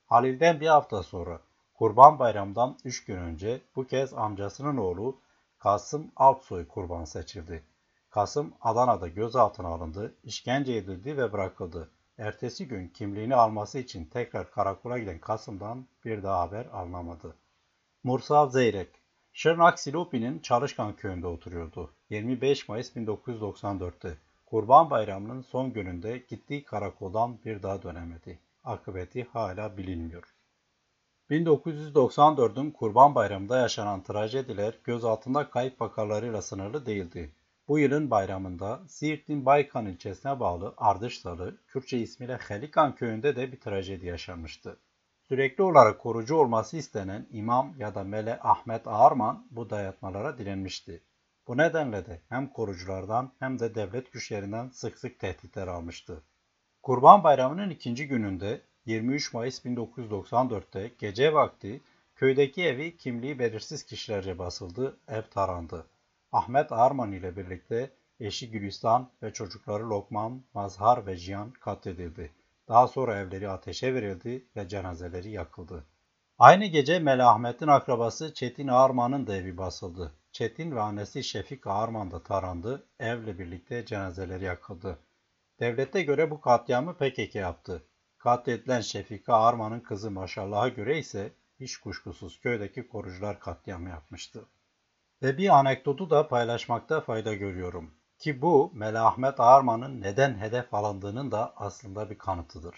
Halil'den 0.07 0.61
bir 0.61 0.67
hafta 0.67 1.03
sonra 1.03 1.41
Kurban 1.75 2.19
Bayramı'ndan 2.19 2.79
3 2.85 3.05
gün 3.05 3.17
önce 3.17 3.61
bu 3.77 3.87
kez 3.87 4.15
amcasının 4.15 4.77
oğlu 4.77 5.21
Kasım 5.59 6.13
Alpsoy 6.17 6.69
kurban 6.69 7.05
seçildi. 7.05 7.65
Kasım 8.11 8.55
Adana'da 8.61 9.09
gözaltına 9.09 9.69
alındı, 9.69 10.15
işkence 10.25 10.73
edildi 10.73 11.17
ve 11.17 11.33
bırakıldı. 11.33 11.91
Ertesi 12.19 12.69
gün 12.69 12.89
kimliğini 12.89 13.35
alması 13.35 13.79
için 13.79 14.05
tekrar 14.05 14.51
karakola 14.51 14.99
giden 14.99 15.19
Kasım'dan 15.19 15.87
bir 16.05 16.23
daha 16.23 16.41
haber 16.41 16.67
alınamadı. 16.67 17.37
Mursal 18.03 18.51
Zeyrek 18.51 18.89
Şırnak 19.33 19.81
Silopi'nin 19.81 20.39
Çalışkan 20.39 20.97
köyünde 20.97 21.27
oturuyordu. 21.27 21.95
25 22.11 22.69
Mayıs 22.69 22.97
1994'te 22.97 24.19
Kurban 24.47 24.91
Bayramı'nın 24.91 25.43
son 25.43 25.73
gününde 25.73 26.19
gittiği 26.19 26.65
karakoldan 26.65 27.39
bir 27.45 27.63
daha 27.63 27.83
dönemedi. 27.83 28.39
Akıbeti 28.65 29.25
hala 29.25 29.77
bilinmiyor. 29.77 30.35
1994'ün 31.31 32.71
Kurban 32.71 33.15
Bayramı'nda 33.15 33.59
yaşanan 33.59 34.03
trajediler 34.03 34.79
gözaltında 34.85 35.51
kayıp 35.51 35.81
vakalarıyla 35.81 36.43
sınırlı 36.43 36.87
değildi. 36.87 37.33
Bu 37.69 37.79
yılın 37.79 38.11
bayramında 38.11 38.81
Siirt'in 38.89 39.47
Baykan 39.47 39.87
ilçesine 39.87 40.41
bağlı 40.41 40.75
Ardışsalı, 40.77 41.57
Kürtçe 41.67 41.99
ismiyle 41.99 42.37
Helikan 42.37 42.95
köyünde 42.95 43.37
de 43.37 43.53
bir 43.53 43.61
trajedi 43.61 44.07
yaşanmıştı. 44.07 44.77
Sürekli 45.29 45.63
olarak 45.63 46.01
korucu 46.01 46.37
olması 46.37 46.77
istenen 46.77 47.27
İmam 47.31 47.75
ya 47.79 47.95
da 47.95 48.05
Mele 48.05 48.41
Ahmet 48.41 48.89
Ağarman 48.89 49.47
bu 49.51 49.71
dayatmalara 49.71 50.39
direnmişti. 50.39 51.03
Bu 51.47 51.57
nedenle 51.57 52.07
de 52.07 52.21
hem 52.29 52.49
koruculardan 52.49 53.33
hem 53.39 53.59
de 53.59 53.75
devlet 53.75 54.13
güçlerinden 54.13 54.69
sık 54.69 54.99
sık 54.99 55.19
tehditler 55.19 55.67
almıştı. 55.67 56.23
Kurban 56.83 57.25
Bayramı'nın 57.25 57.71
ikinci 57.71 58.09
gününde 58.09 58.61
23 58.87 59.35
Mayıs 59.35 59.65
1994'te 59.65 60.91
gece 60.99 61.35
vakti 61.35 61.81
köydeki 62.17 62.65
evi 62.65 62.97
kimliği 62.97 63.39
belirsiz 63.39 63.83
kişilerce 63.83 64.39
basıldı, 64.39 64.99
ev 65.09 65.23
tarandı. 65.23 65.87
Ahmet 66.33 66.73
Arman 66.73 67.13
ile 67.13 67.37
birlikte 67.37 67.91
eşi 68.21 68.51
Gülistan 68.51 69.11
ve 69.23 69.33
çocukları 69.33 69.91
Lokman, 69.91 70.43
Mazhar 70.55 71.07
ve 71.07 71.17
Cihan 71.17 71.51
katledildi. 71.51 72.33
Daha 72.69 72.89
sonra 72.89 73.19
evleri 73.19 73.49
ateşe 73.49 73.95
verildi 73.95 74.45
ve 74.57 74.69
cenazeleri 74.69 75.31
yakıldı. 75.31 75.85
Aynı 76.39 76.65
gece 76.65 76.99
Mele 76.99 77.25
Ahmet'in 77.25 77.67
akrabası 77.67 78.35
Çetin 78.35 78.69
Ağarman'ın 78.69 79.27
da 79.27 79.37
evi 79.37 79.59
basıldı. 79.59 80.13
Çetin 80.35 80.77
ve 80.77 80.81
annesi 80.81 81.25
Şefik 81.25 81.67
Ağarman 81.67 82.11
da 82.11 82.23
tarandı, 82.23 82.87
evle 83.01 83.39
birlikte 83.39 83.87
cenazeleri 83.87 84.45
yakıldı. 84.45 84.99
Devlete 85.61 86.03
göre 86.03 86.31
bu 86.31 86.41
katliamı 86.41 86.97
PKK 86.97 87.35
yaptı. 87.35 87.83
Katledilen 88.19 88.81
Şefika 88.81 89.35
Ağarman'ın 89.35 89.81
kızı 89.81 90.11
Maşallah'a 90.11 90.69
göre 90.69 90.99
ise 90.99 91.33
hiç 91.61 91.77
kuşkusuz 91.77 92.41
köydeki 92.41 92.89
korucular 92.89 93.41
katliamı 93.41 93.89
yapmıştı. 93.89 94.45
Ve 95.23 95.39
bir 95.39 95.49
anekdotu 95.59 96.11
da 96.11 96.29
paylaşmakta 96.29 97.01
fayda 97.01 97.35
görüyorum. 97.35 97.95
Ki 98.19 98.43
bu 98.43 98.73
Melahmet 98.75 99.41
Ağarman'ın 99.41 100.01
neden 100.01 100.39
hedef 100.39 100.75
alındığının 100.75 101.33
da 101.33 101.53
aslında 101.57 102.11
bir 102.11 102.19
kanıtıdır. 102.19 102.75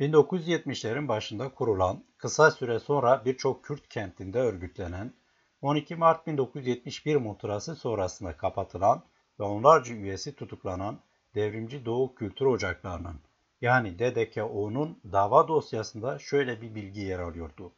1970'lerin 0.00 1.08
başında 1.08 1.54
kurulan, 1.54 2.04
kısa 2.18 2.50
süre 2.50 2.78
sonra 2.78 3.24
birçok 3.24 3.64
Kürt 3.64 3.88
kentinde 3.88 4.38
örgütlenen 4.38 5.21
12 5.62 5.96
Mart 5.96 6.26
1971 6.26 7.16
muhtırası 7.16 7.76
sonrasında 7.76 8.36
kapatılan 8.36 9.02
ve 9.40 9.44
onlarca 9.44 9.94
üyesi 9.94 10.34
tutuklanan 10.34 11.00
Devrimci 11.34 11.84
Doğu 11.84 12.14
Kültür 12.14 12.46
Ocakları'nın 12.46 13.20
yani 13.60 13.98
DDKO'nun 13.98 14.98
dava 15.12 15.48
dosyasında 15.48 16.18
şöyle 16.18 16.62
bir 16.62 16.74
bilgi 16.74 17.00
yer 17.00 17.18
alıyordu. 17.18 17.72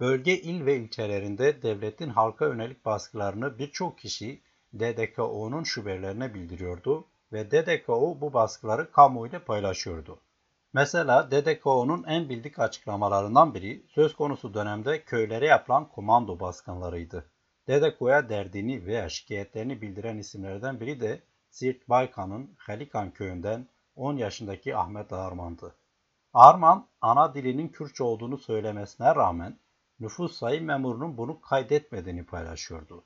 Bölge 0.00 0.40
il 0.40 0.66
ve 0.66 0.76
ilçelerinde 0.76 1.62
devletin 1.62 2.08
halka 2.08 2.46
yönelik 2.46 2.84
baskılarını 2.84 3.58
birçok 3.58 3.98
kişi 3.98 4.40
DDKO'nun 4.78 5.64
şubelerine 5.64 6.34
bildiriyordu 6.34 7.04
ve 7.32 7.50
DDKO 7.50 8.20
bu 8.20 8.32
baskıları 8.32 8.90
kamuoyuyla 8.90 9.44
paylaşıyordu. 9.44 10.18
Mesela 10.72 11.30
DDKO'nun 11.30 12.04
en 12.04 12.28
bildik 12.28 12.58
açıklamalarından 12.58 13.54
biri 13.54 13.82
söz 13.88 14.14
konusu 14.14 14.54
dönemde 14.54 15.04
köylere 15.04 15.46
yapılan 15.46 15.88
komando 15.88 16.40
baskınlarıydı. 16.40 17.30
DDKO'ya 17.68 18.28
derdini 18.28 18.86
veya 18.86 19.08
şikayetlerini 19.08 19.82
bildiren 19.82 20.18
isimlerden 20.18 20.80
biri 20.80 21.00
de 21.00 21.22
Sirt 21.50 21.88
Baykan'ın 21.88 22.56
Helikan 22.58 23.10
köyünden 23.10 23.68
10 23.96 24.16
yaşındaki 24.16 24.76
Ahmet 24.76 25.12
Arman'dı. 25.12 25.74
Arman, 26.32 26.88
ana 27.00 27.34
dilinin 27.34 27.68
Kürtçe 27.68 28.04
olduğunu 28.04 28.38
söylemesine 28.38 29.14
rağmen 29.14 29.58
nüfus 30.00 30.38
sayım 30.38 30.64
memurunun 30.64 31.16
bunu 31.16 31.40
kaydetmediğini 31.40 32.26
paylaşıyordu. 32.26 33.04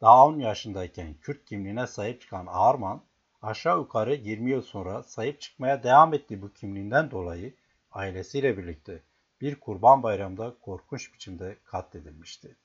Daha 0.00 0.26
10 0.26 0.38
yaşındayken 0.38 1.14
Kürt 1.14 1.44
kimliğine 1.44 1.86
sahip 1.86 2.20
çıkan 2.20 2.46
Arman, 2.46 3.02
aşağı 3.42 3.78
yukarı 3.78 4.14
20 4.14 4.50
yıl 4.50 4.62
sonra 4.62 5.02
sahip 5.02 5.40
çıkmaya 5.40 5.82
devam 5.82 6.14
ettiği 6.14 6.42
bu 6.42 6.52
kimliğinden 6.52 7.10
dolayı 7.10 7.54
ailesiyle 7.92 8.58
birlikte 8.58 9.02
bir 9.40 9.60
kurban 9.60 10.02
bayramda 10.02 10.54
korkunç 10.60 11.14
biçimde 11.14 11.56
katledilmişti. 11.64 12.56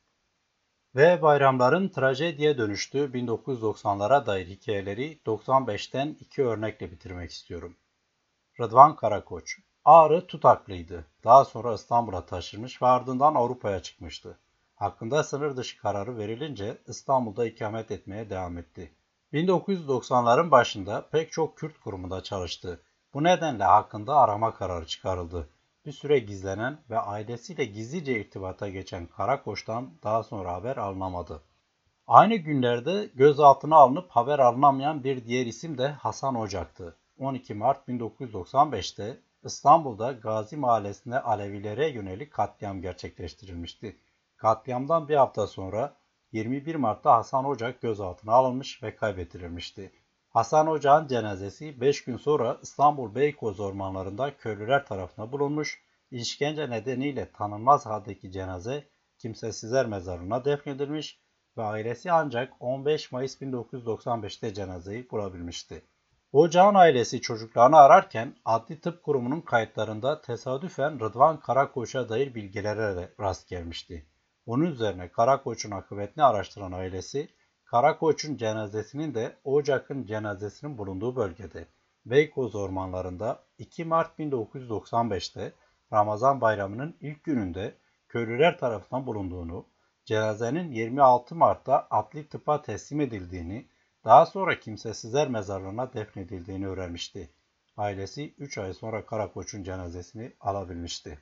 Ve 0.95 1.21
bayramların 1.21 1.89
trajediye 1.89 2.57
dönüştüğü 2.57 3.11
1990'lara 3.13 4.25
dair 4.25 4.47
hikayeleri 4.47 5.19
95'ten 5.25 6.17
iki 6.19 6.43
örnekle 6.43 6.91
bitirmek 6.91 7.31
istiyorum. 7.31 7.75
Rıdvan 8.59 8.95
Karakoç, 8.95 9.59
Ağrı 9.85 10.27
tutaklıydı. 10.27 11.05
Daha 11.23 11.45
sonra 11.45 11.73
İstanbul'a 11.73 12.25
taşınmış 12.25 12.81
ve 12.81 12.85
ardından 12.85 13.35
Avrupa'ya 13.35 13.81
çıkmıştı. 13.81 14.39
Hakkında 14.75 15.23
sınır 15.23 15.57
dışı 15.57 15.81
kararı 15.81 16.17
verilince 16.17 16.77
İstanbul'da 16.87 17.45
ikamet 17.45 17.91
etmeye 17.91 18.29
devam 18.29 18.57
etti. 18.57 18.91
1990'ların 19.33 20.51
başında 20.51 21.09
pek 21.11 21.31
çok 21.31 21.57
Kürt 21.57 21.79
kurumunda 21.79 22.23
çalıştı. 22.23 22.81
Bu 23.13 23.23
nedenle 23.23 23.63
hakkında 23.63 24.15
arama 24.15 24.53
kararı 24.53 24.87
çıkarıldı. 24.87 25.49
Bir 25.85 25.91
süre 25.91 26.19
gizlenen 26.19 26.77
ve 26.89 26.99
ailesiyle 26.99 27.65
gizlice 27.65 28.19
irtibata 28.19 28.69
geçen 28.69 29.05
Karakoç'tan 29.05 29.89
daha 30.03 30.23
sonra 30.23 30.53
haber 30.53 30.77
alınamadı. 30.77 31.41
Aynı 32.07 32.35
günlerde 32.35 33.09
gözaltına 33.15 33.75
alınıp 33.75 34.11
haber 34.11 34.39
alınamayan 34.39 35.03
bir 35.03 35.25
diğer 35.25 35.45
isim 35.45 35.77
de 35.77 35.87
Hasan 35.87 36.35
Ocak'tı. 36.35 36.97
12 37.19 37.53
Mart 37.53 37.87
1995'te 37.87 39.19
İstanbul'da 39.43 40.11
Gazi 40.11 40.57
Mahallesi'nde 40.57 41.21
Alevilere 41.21 41.89
yönelik 41.89 42.33
katliam 42.33 42.81
gerçekleştirilmişti. 42.81 43.97
Katliamdan 44.37 45.07
bir 45.09 45.15
hafta 45.15 45.47
sonra 45.47 46.00
21 46.31 46.75
Mart'ta 46.75 47.13
Hasan 47.13 47.45
Ocak 47.45 47.81
gözaltına 47.81 48.31
alınmış 48.33 48.83
ve 48.83 48.95
kaybettirilmişti. 48.95 49.91
Hasan 50.29 50.67
Ocak'ın 50.67 51.07
cenazesi 51.07 51.81
5 51.81 52.03
gün 52.03 52.17
sonra 52.17 52.57
İstanbul 52.61 53.15
Beykoz 53.15 53.59
ormanlarında 53.59 54.37
köylüler 54.37 54.85
tarafından 54.85 55.31
bulunmuş, 55.31 55.83
işkence 56.11 56.69
nedeniyle 56.69 57.31
tanınmaz 57.31 57.85
haldeki 57.85 58.31
cenaze 58.31 58.87
kimsesizler 59.17 59.85
mezarına 59.85 60.45
defnedilmiş 60.45 61.19
ve 61.57 61.63
ailesi 61.63 62.11
ancak 62.11 62.53
15 62.59 63.11
Mayıs 63.11 63.41
1995'te 63.41 64.53
cenazeyi 64.53 65.09
bulabilmişti. 65.11 65.85
Ocağın 66.31 66.75
ailesi 66.75 67.21
çocuklarını 67.21 67.77
ararken 67.77 68.35
Adli 68.45 68.81
Tıp 68.81 69.03
Kurumu'nun 69.03 69.41
kayıtlarında 69.41 70.21
tesadüfen 70.21 70.99
Rıdvan 70.99 71.39
Karakoç'a 71.39 72.09
dair 72.09 72.35
bilgilere 72.35 73.09
rast 73.19 73.47
gelmişti. 73.47 74.10
Bunun 74.51 74.65
üzerine 74.65 75.11
Karakoç'un 75.11 75.71
akıbetini 75.71 76.23
araştıran 76.23 76.71
ailesi, 76.71 77.29
Karakoç'un 77.65 78.37
cenazesinin 78.37 79.13
de 79.13 79.35
Ocak'ın 79.43 80.05
cenazesinin 80.05 80.77
bulunduğu 80.77 81.15
bölgede 81.15 81.67
Beykoz 82.05 82.55
ormanlarında 82.55 83.43
2 83.57 83.85
Mart 83.85 84.19
1995'te 84.19 85.53
Ramazan 85.93 86.41
bayramının 86.41 86.97
ilk 87.01 87.23
gününde 87.23 87.75
köylüler 88.07 88.57
tarafından 88.57 89.05
bulunduğunu, 89.05 89.65
cenazenin 90.05 90.71
26 90.71 91.35
Mart'ta 91.35 91.87
adli 91.89 92.29
tıpa 92.29 92.61
teslim 92.61 93.01
edildiğini, 93.01 93.67
daha 94.05 94.25
sonra 94.25 94.59
kimsesizler 94.59 95.27
mezarlığına 95.27 95.93
defnedildiğini 95.93 96.67
öğrenmişti. 96.67 97.29
Ailesi 97.77 98.33
3 98.37 98.57
ay 98.57 98.73
sonra 98.73 99.05
Karakoç'un 99.05 99.63
cenazesini 99.63 100.33
alabilmişti. 100.39 101.19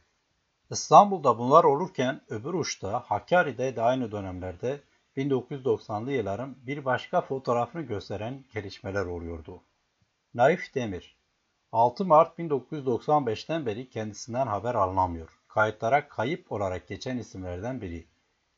İstanbul'da 0.70 1.38
bunlar 1.38 1.64
olurken 1.64 2.22
öbür 2.30 2.54
uçta 2.54 3.00
Hakkari'de 3.00 3.76
de 3.76 3.82
aynı 3.82 4.12
dönemlerde 4.12 4.82
1990'lı 5.18 6.12
yılların 6.12 6.56
bir 6.68 6.86
başka 6.86 7.22
fotoğrafını 7.22 7.82
gösteren 7.82 8.44
gelişmeler 8.54 9.06
oluyordu. 9.06 9.62
Naif 10.34 10.76
Demir 10.76 11.18
6 11.72 12.06
Mart 12.06 12.40
1995'ten 12.40 13.66
beri 13.66 13.90
kendisinden 13.90 14.48
haber 14.48 14.76
alınamıyor. 14.76 15.40
Kayıtlara 15.48 16.08
kayıp 16.08 16.52
olarak 16.52 16.88
geçen 16.88 17.18
isimlerden 17.18 17.82
biri. 17.82 18.08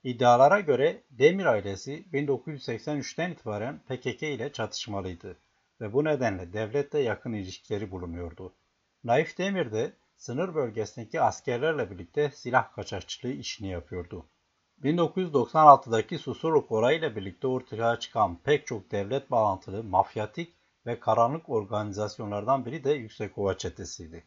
İddialara 0.04 0.60
göre 0.60 1.04
Demir 1.12 1.46
ailesi 1.46 2.06
1983'ten 2.14 3.32
itibaren 3.32 3.80
PKK 3.80 4.24
ile 4.24 4.52
çatışmalıydı 4.52 5.38
ve 5.82 5.94
bu 5.94 6.04
nedenle 6.04 6.54
devlette 6.54 7.00
yakın 7.00 7.34
ilişkileri 7.34 7.92
bulunuyordu. 7.92 8.54
Naif 9.04 9.38
Demir 9.38 9.72
de 9.72 9.94
sınır 10.22 10.56
bölgesindeki 10.56 11.22
askerlerle 11.22 11.92
birlikte 11.92 12.32
silah 12.32 12.74
kaçakçılığı 12.74 13.32
işini 13.32 13.68
yapıyordu. 13.68 14.26
1996'daki 14.84 16.18
Susurluk 16.18 16.72
olayıyla 16.72 17.16
birlikte 17.16 17.48
ortaya 17.48 18.00
çıkan 18.00 18.38
pek 18.44 18.68
çok 18.68 18.92
devlet 18.92 19.32
bağlantılı 19.32 19.84
mafyatik 19.84 20.56
ve 20.86 21.00
karanlık 21.00 21.50
organizasyonlardan 21.50 22.66
biri 22.66 22.84
de 22.84 22.92
Yüksekova 22.92 23.58
çetesiydi. 23.58 24.24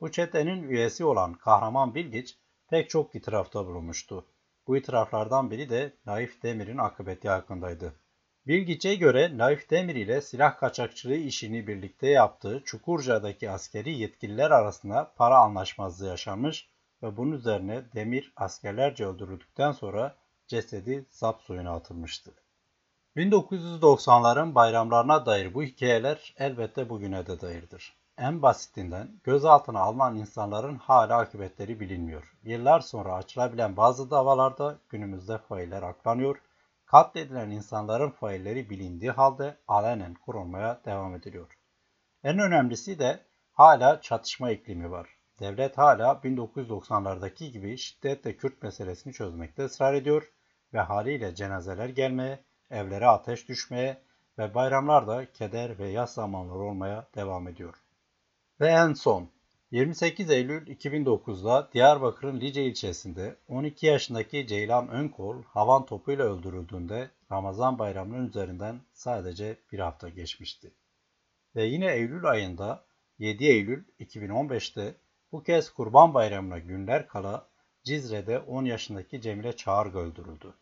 Bu 0.00 0.10
çetenin 0.12 0.62
üyesi 0.62 1.04
olan 1.04 1.34
Kahraman 1.34 1.94
Bilgiç 1.94 2.38
pek 2.68 2.90
çok 2.90 3.14
itirafta 3.14 3.66
bulunmuştu. 3.66 4.26
Bu 4.66 4.76
itiraflardan 4.76 5.50
biri 5.50 5.68
de 5.68 5.92
Naif 6.06 6.42
Demir'in 6.42 6.78
akıbeti 6.78 7.28
hakkındaydı. 7.28 7.94
Bilgiç'e 8.46 8.94
göre 8.94 9.38
Naif 9.38 9.70
Demir 9.70 9.94
ile 9.94 10.20
silah 10.20 10.58
kaçakçılığı 10.58 11.14
işini 11.14 11.66
birlikte 11.66 12.08
yaptığı 12.08 12.62
Çukurca'daki 12.64 13.50
askeri 13.50 13.98
yetkililer 13.98 14.50
arasında 14.50 15.12
para 15.16 15.38
anlaşmazlığı 15.38 16.06
yaşanmış 16.06 16.68
ve 17.02 17.16
bunun 17.16 17.32
üzerine 17.32 17.82
Demir 17.94 18.32
askerlerce 18.36 19.06
öldürüldükten 19.06 19.72
sonra 19.72 20.16
cesedi 20.46 21.06
zap 21.10 21.40
suyuna 21.42 21.72
atılmıştı. 21.72 22.34
1990'ların 23.16 24.54
bayramlarına 24.54 25.26
dair 25.26 25.54
bu 25.54 25.62
hikayeler 25.62 26.34
elbette 26.38 26.88
bugüne 26.88 27.26
de 27.26 27.40
dairdir. 27.40 27.96
En 28.18 28.42
basitinden 28.42 29.20
gözaltına 29.24 29.80
alınan 29.80 30.16
insanların 30.16 30.76
hala 30.76 31.18
akıbetleri 31.18 31.80
bilinmiyor. 31.80 32.36
Yıllar 32.42 32.80
sonra 32.80 33.14
açılabilen 33.14 33.76
bazı 33.76 34.10
davalarda 34.10 34.78
günümüzde 34.88 35.38
failler 35.38 35.82
aklanıyor 35.82 36.36
Katledilen 36.90 37.50
insanların 37.50 38.10
failleri 38.10 38.70
bilindiği 38.70 39.10
halde 39.10 39.56
alenen 39.68 40.14
kurulmaya 40.14 40.80
devam 40.84 41.14
ediliyor. 41.14 41.58
En 42.24 42.38
önemlisi 42.38 42.98
de 42.98 43.20
hala 43.52 44.00
çatışma 44.00 44.50
iklimi 44.50 44.90
var. 44.90 45.08
Devlet 45.40 45.78
hala 45.78 46.12
1990'lardaki 46.12 47.50
gibi 47.50 47.76
şiddetle 47.76 48.36
Kürt 48.36 48.62
meselesini 48.62 49.12
çözmekte 49.12 49.64
ısrar 49.64 49.94
ediyor 49.94 50.32
ve 50.74 50.80
haliyle 50.80 51.34
cenazeler 51.34 51.88
gelmeye, 51.88 52.44
evlere 52.70 53.06
ateş 53.06 53.48
düşmeye 53.48 54.02
ve 54.38 54.54
bayramlarda 54.54 55.32
keder 55.32 55.78
ve 55.78 55.88
yaz 55.88 56.14
zamanları 56.14 56.58
olmaya 56.58 57.08
devam 57.14 57.48
ediyor. 57.48 57.74
Ve 58.60 58.68
en 58.68 58.92
son 58.92 59.30
28 59.72 60.30
Eylül 60.30 60.66
2009'da 60.66 61.68
Diyarbakır'ın 61.72 62.40
Lice 62.40 62.64
ilçesinde 62.64 63.36
12 63.48 63.86
yaşındaki 63.86 64.46
Ceylan 64.46 64.88
Önkol 64.88 65.42
havan 65.42 65.86
topuyla 65.86 66.24
öldürüldüğünde 66.24 67.10
Ramazan 67.32 67.78
bayramının 67.78 68.28
üzerinden 68.28 68.80
sadece 68.92 69.56
bir 69.72 69.78
hafta 69.78 70.08
geçmişti. 70.08 70.70
Ve 71.56 71.64
yine 71.64 71.92
Eylül 71.92 72.24
ayında 72.24 72.84
7 73.18 73.44
Eylül 73.44 73.84
2015'te 74.00 74.94
bu 75.32 75.42
kez 75.42 75.70
Kurban 75.70 76.14
Bayramı'na 76.14 76.58
günler 76.58 77.08
kala 77.08 77.48
Cizre'de 77.84 78.38
10 78.38 78.64
yaşındaki 78.64 79.20
Cemile 79.20 79.56
Çağırga 79.56 79.98
öldürüldü. 79.98 80.54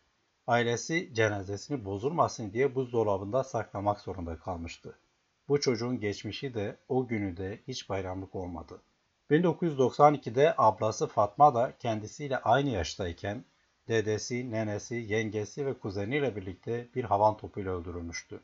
Ailesi 0.47 1.13
cenazesini 1.13 1.85
bozulmasın 1.85 2.53
diye 2.53 2.75
buzdolabında 2.75 3.43
saklamak 3.43 3.99
zorunda 3.99 4.37
kalmıştı. 4.37 4.99
Bu 5.47 5.59
çocuğun 5.59 5.99
geçmişi 5.99 6.53
de 6.53 6.77
o 6.87 7.07
günü 7.07 7.37
de 7.37 7.59
hiç 7.67 7.89
bayramlık 7.89 8.35
olmadı. 8.35 8.81
1992'de 9.29 10.53
ablası 10.57 11.07
Fatma 11.07 11.55
da 11.55 11.73
kendisiyle 11.79 12.37
aynı 12.37 12.69
yaştayken 12.69 13.45
dedesi, 13.87 14.51
nenesi, 14.51 14.95
yengesi 14.95 15.65
ve 15.65 15.73
kuzeniyle 15.73 16.35
birlikte 16.35 16.87
bir 16.95 17.03
havan 17.03 17.37
topuyla 17.37 17.71
öldürülmüştü. 17.71 18.39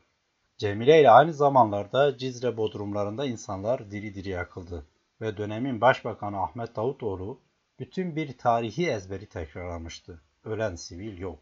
Cemile 0.58 1.00
ile 1.00 1.10
aynı 1.10 1.32
zamanlarda 1.32 2.18
Cizre 2.18 2.56
bodrumlarında 2.56 3.24
insanlar 3.24 3.90
diri 3.90 4.14
diri 4.14 4.28
yakıldı 4.28 4.86
ve 5.20 5.36
dönemin 5.36 5.80
başbakanı 5.80 6.42
Ahmet 6.42 6.76
Davutoğlu 6.76 7.40
bütün 7.78 8.16
bir 8.16 8.38
tarihi 8.38 8.90
ezberi 8.90 9.26
tekrarlamıştı. 9.26 10.22
Ölen 10.44 10.74
sivil 10.74 11.18
yok. 11.18 11.40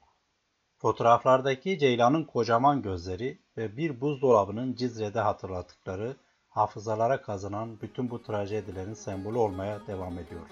Fotoğraflardaki 0.78 1.78
Ceylan'ın 1.78 2.24
kocaman 2.24 2.82
gözleri 2.82 3.38
ve 3.56 3.76
bir 3.76 4.00
buzdolabının 4.00 4.74
Cizre'de 4.74 5.20
hatırlattıkları 5.20 6.16
hafızalara 6.54 7.22
kazınan 7.22 7.80
bütün 7.80 8.10
bu 8.10 8.22
trajedilerin 8.22 8.94
sembolü 8.94 9.38
olmaya 9.38 9.86
devam 9.86 10.18
ediyor. 10.18 10.46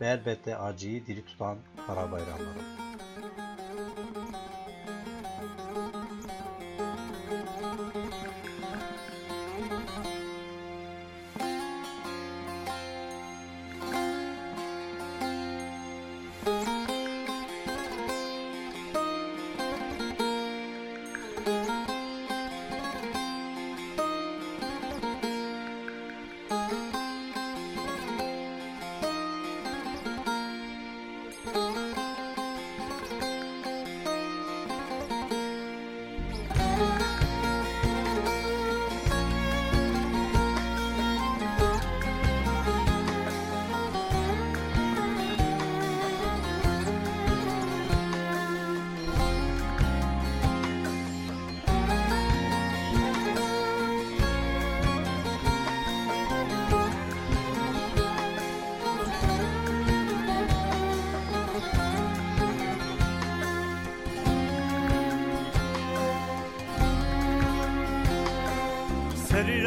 Ve 0.00 0.06
elbette 0.06 0.56
acıyı 0.56 1.06
diri 1.06 1.24
tutan 1.24 1.58
kara 1.86 2.12
bayramları. 2.12 2.58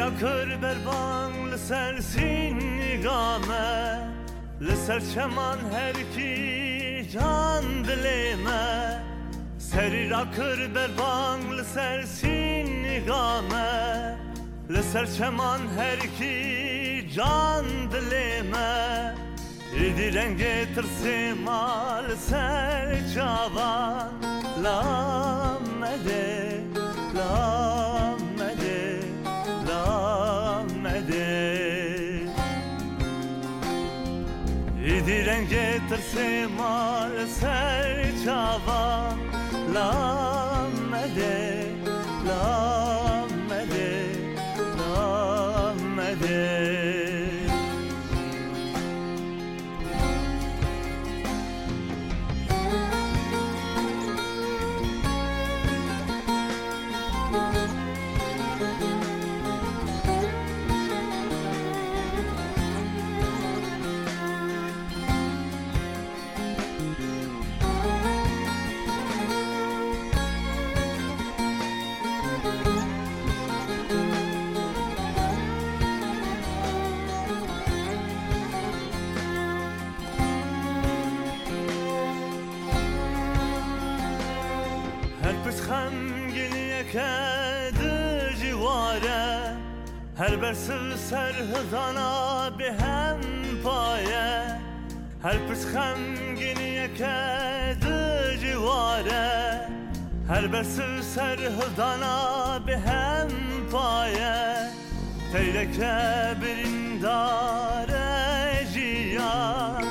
yakır 0.06 0.62
berban 0.62 1.52
li 1.52 1.58
ser 1.58 1.98
sin 1.98 2.78
nigame 2.78 3.98
ser 4.86 5.02
çeman 5.14 5.58
her 5.72 5.94
ki 5.94 7.06
can 7.12 7.64
dileme. 7.84 9.02
Serî 9.58 10.10
rakir 10.10 10.74
berban 10.74 11.58
li 11.58 11.64
ser 11.64 12.02
sin 12.02 12.82
nigame 12.82 14.16
ser 14.92 15.06
çeman 15.18 15.60
her 15.76 16.00
ki 16.00 17.08
can 17.16 17.64
dileme. 17.92 19.14
Ridi 19.74 20.08
rengê 20.18 20.66
tirsê 20.74 21.34
mal 21.44 22.16
ser 22.16 23.14
çavan 23.14 24.12
la 24.64 25.06
Genge 35.36 35.80
tırsimar 35.88 37.10
ser 37.40 38.24
çava 38.24 39.14
Lan 39.74 40.70
mede 40.90 41.66
Lan 42.28 42.85
که 86.93 87.09
دو 87.79 88.45
جواره 88.45 89.57
هر 90.17 90.35
برس 90.35 90.69
سر 90.95 91.33
هزانا 91.55 92.49
به 92.49 92.73
هم 92.73 93.17
پایه 93.63 94.61
هر 95.23 95.37
پس 95.37 95.65
خمگینیه 95.65 96.89
که 96.97 97.15
دو 97.81 98.35
جواره 98.45 99.59
هر 100.29 100.47
برس 100.47 100.79
سر 101.15 101.39
هزانا 101.39 102.59
به 102.59 102.77
هم 102.77 103.27
پایه 103.71 104.55
تیره 105.33 105.65
که 105.71 106.35
برین 106.41 106.99
داره 106.99 108.67
جیان 108.73 109.84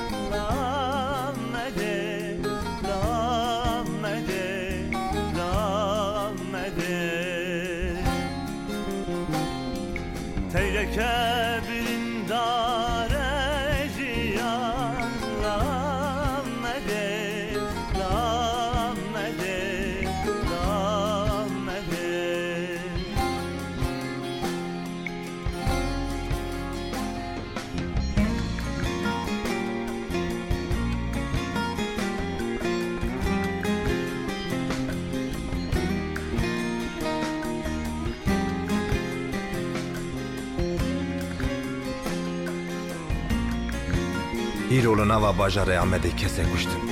îro 44.77 44.93
li 44.99 45.05
nava 45.07 45.31
bajarê 45.39 45.75
Amedê 45.83 46.11
kesek 46.19 46.47
kuştin. 46.51 46.83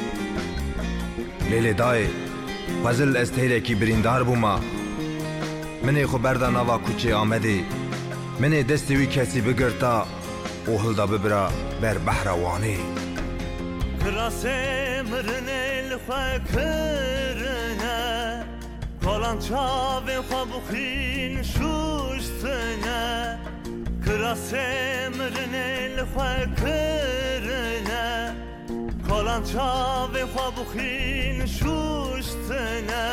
Lêlê 1.49 1.73
dayê, 1.81 2.07
xwezil 2.81 3.15
ez 3.21 3.29
têrekî 3.35 3.73
birîndar 3.81 4.21
bûma. 4.27 4.55
Minê 5.85 6.03
xwe 6.11 6.19
berda 6.23 6.49
nava 6.53 6.77
kuçê 6.85 7.11
Amedê, 7.23 7.57
minê 8.41 8.59
destê 8.69 8.93
wî 8.99 9.07
kesî 9.15 9.39
bigirta 9.47 9.95
û 10.71 10.73
hilda 10.83 11.05
bibira 11.11 11.43
ber 11.81 11.97
behra 12.07 12.35
wanê. 12.43 12.77
Krasê 14.01 14.59
mirinê 15.11 15.63
li 15.89 15.97
xwe 16.05 16.23
kirine 16.51 17.99
Kolan 19.03 19.37
çavên 19.47 20.21
xwe 20.27 20.41
bixîn 20.51 21.33
şuştine 21.53 23.03
Kalanca 29.13 30.13
ve 30.13 30.23
xabuxin 30.33 31.45
şuştene 31.45 33.07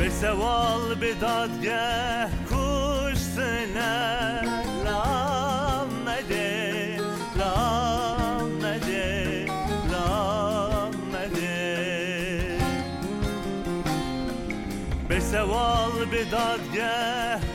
Be 0.00 0.10
seval 0.10 1.00
be 1.00 1.20
dadge 1.20 2.28
kuştene 2.48 3.94
Lam 4.84 6.08
ede, 6.18 6.96
lamede, 7.38 9.08
Be 15.10 15.20
seval 15.20 16.12
be 16.12 16.30
dadge 16.32 17.49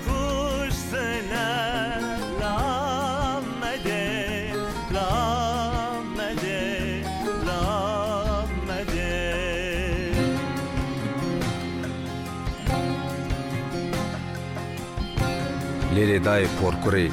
лере 15.96 16.20
даи 16.20 16.48
поркури 16.60 17.12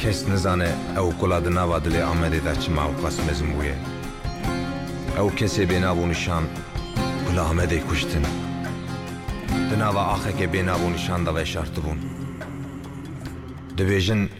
кес 0.00 0.18
низане 0.28 0.70
эв 0.96 1.08
кулади 1.18 1.48
нава 1.48 1.80
дили 1.80 2.00
амедеда 2.12 2.54
чи 2.62 2.70
мавқас 2.70 3.16
мезмуе 3.26 3.74
эв 5.18 5.34
кесе 5.38 5.66
бенаву 5.66 6.06
нишан 6.06 6.44
кула 7.26 7.50
амеде 7.50 7.80
куштин 7.88 8.24
ди 9.68 9.76
нава 9.76 10.02
ахеке 10.14 10.46
бенаву 10.46 10.88
нишан 10.90 11.24
дава 11.24 11.42
эшартибун 11.42 11.98
дибêjin 13.76 14.30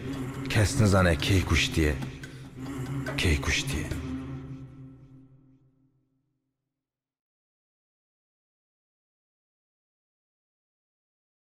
kes 0.49 0.79
nizane 0.79 1.13
kê 1.25 1.45
kuştiye 1.49 1.93
kê 3.17 3.41
kuştiye 3.41 3.96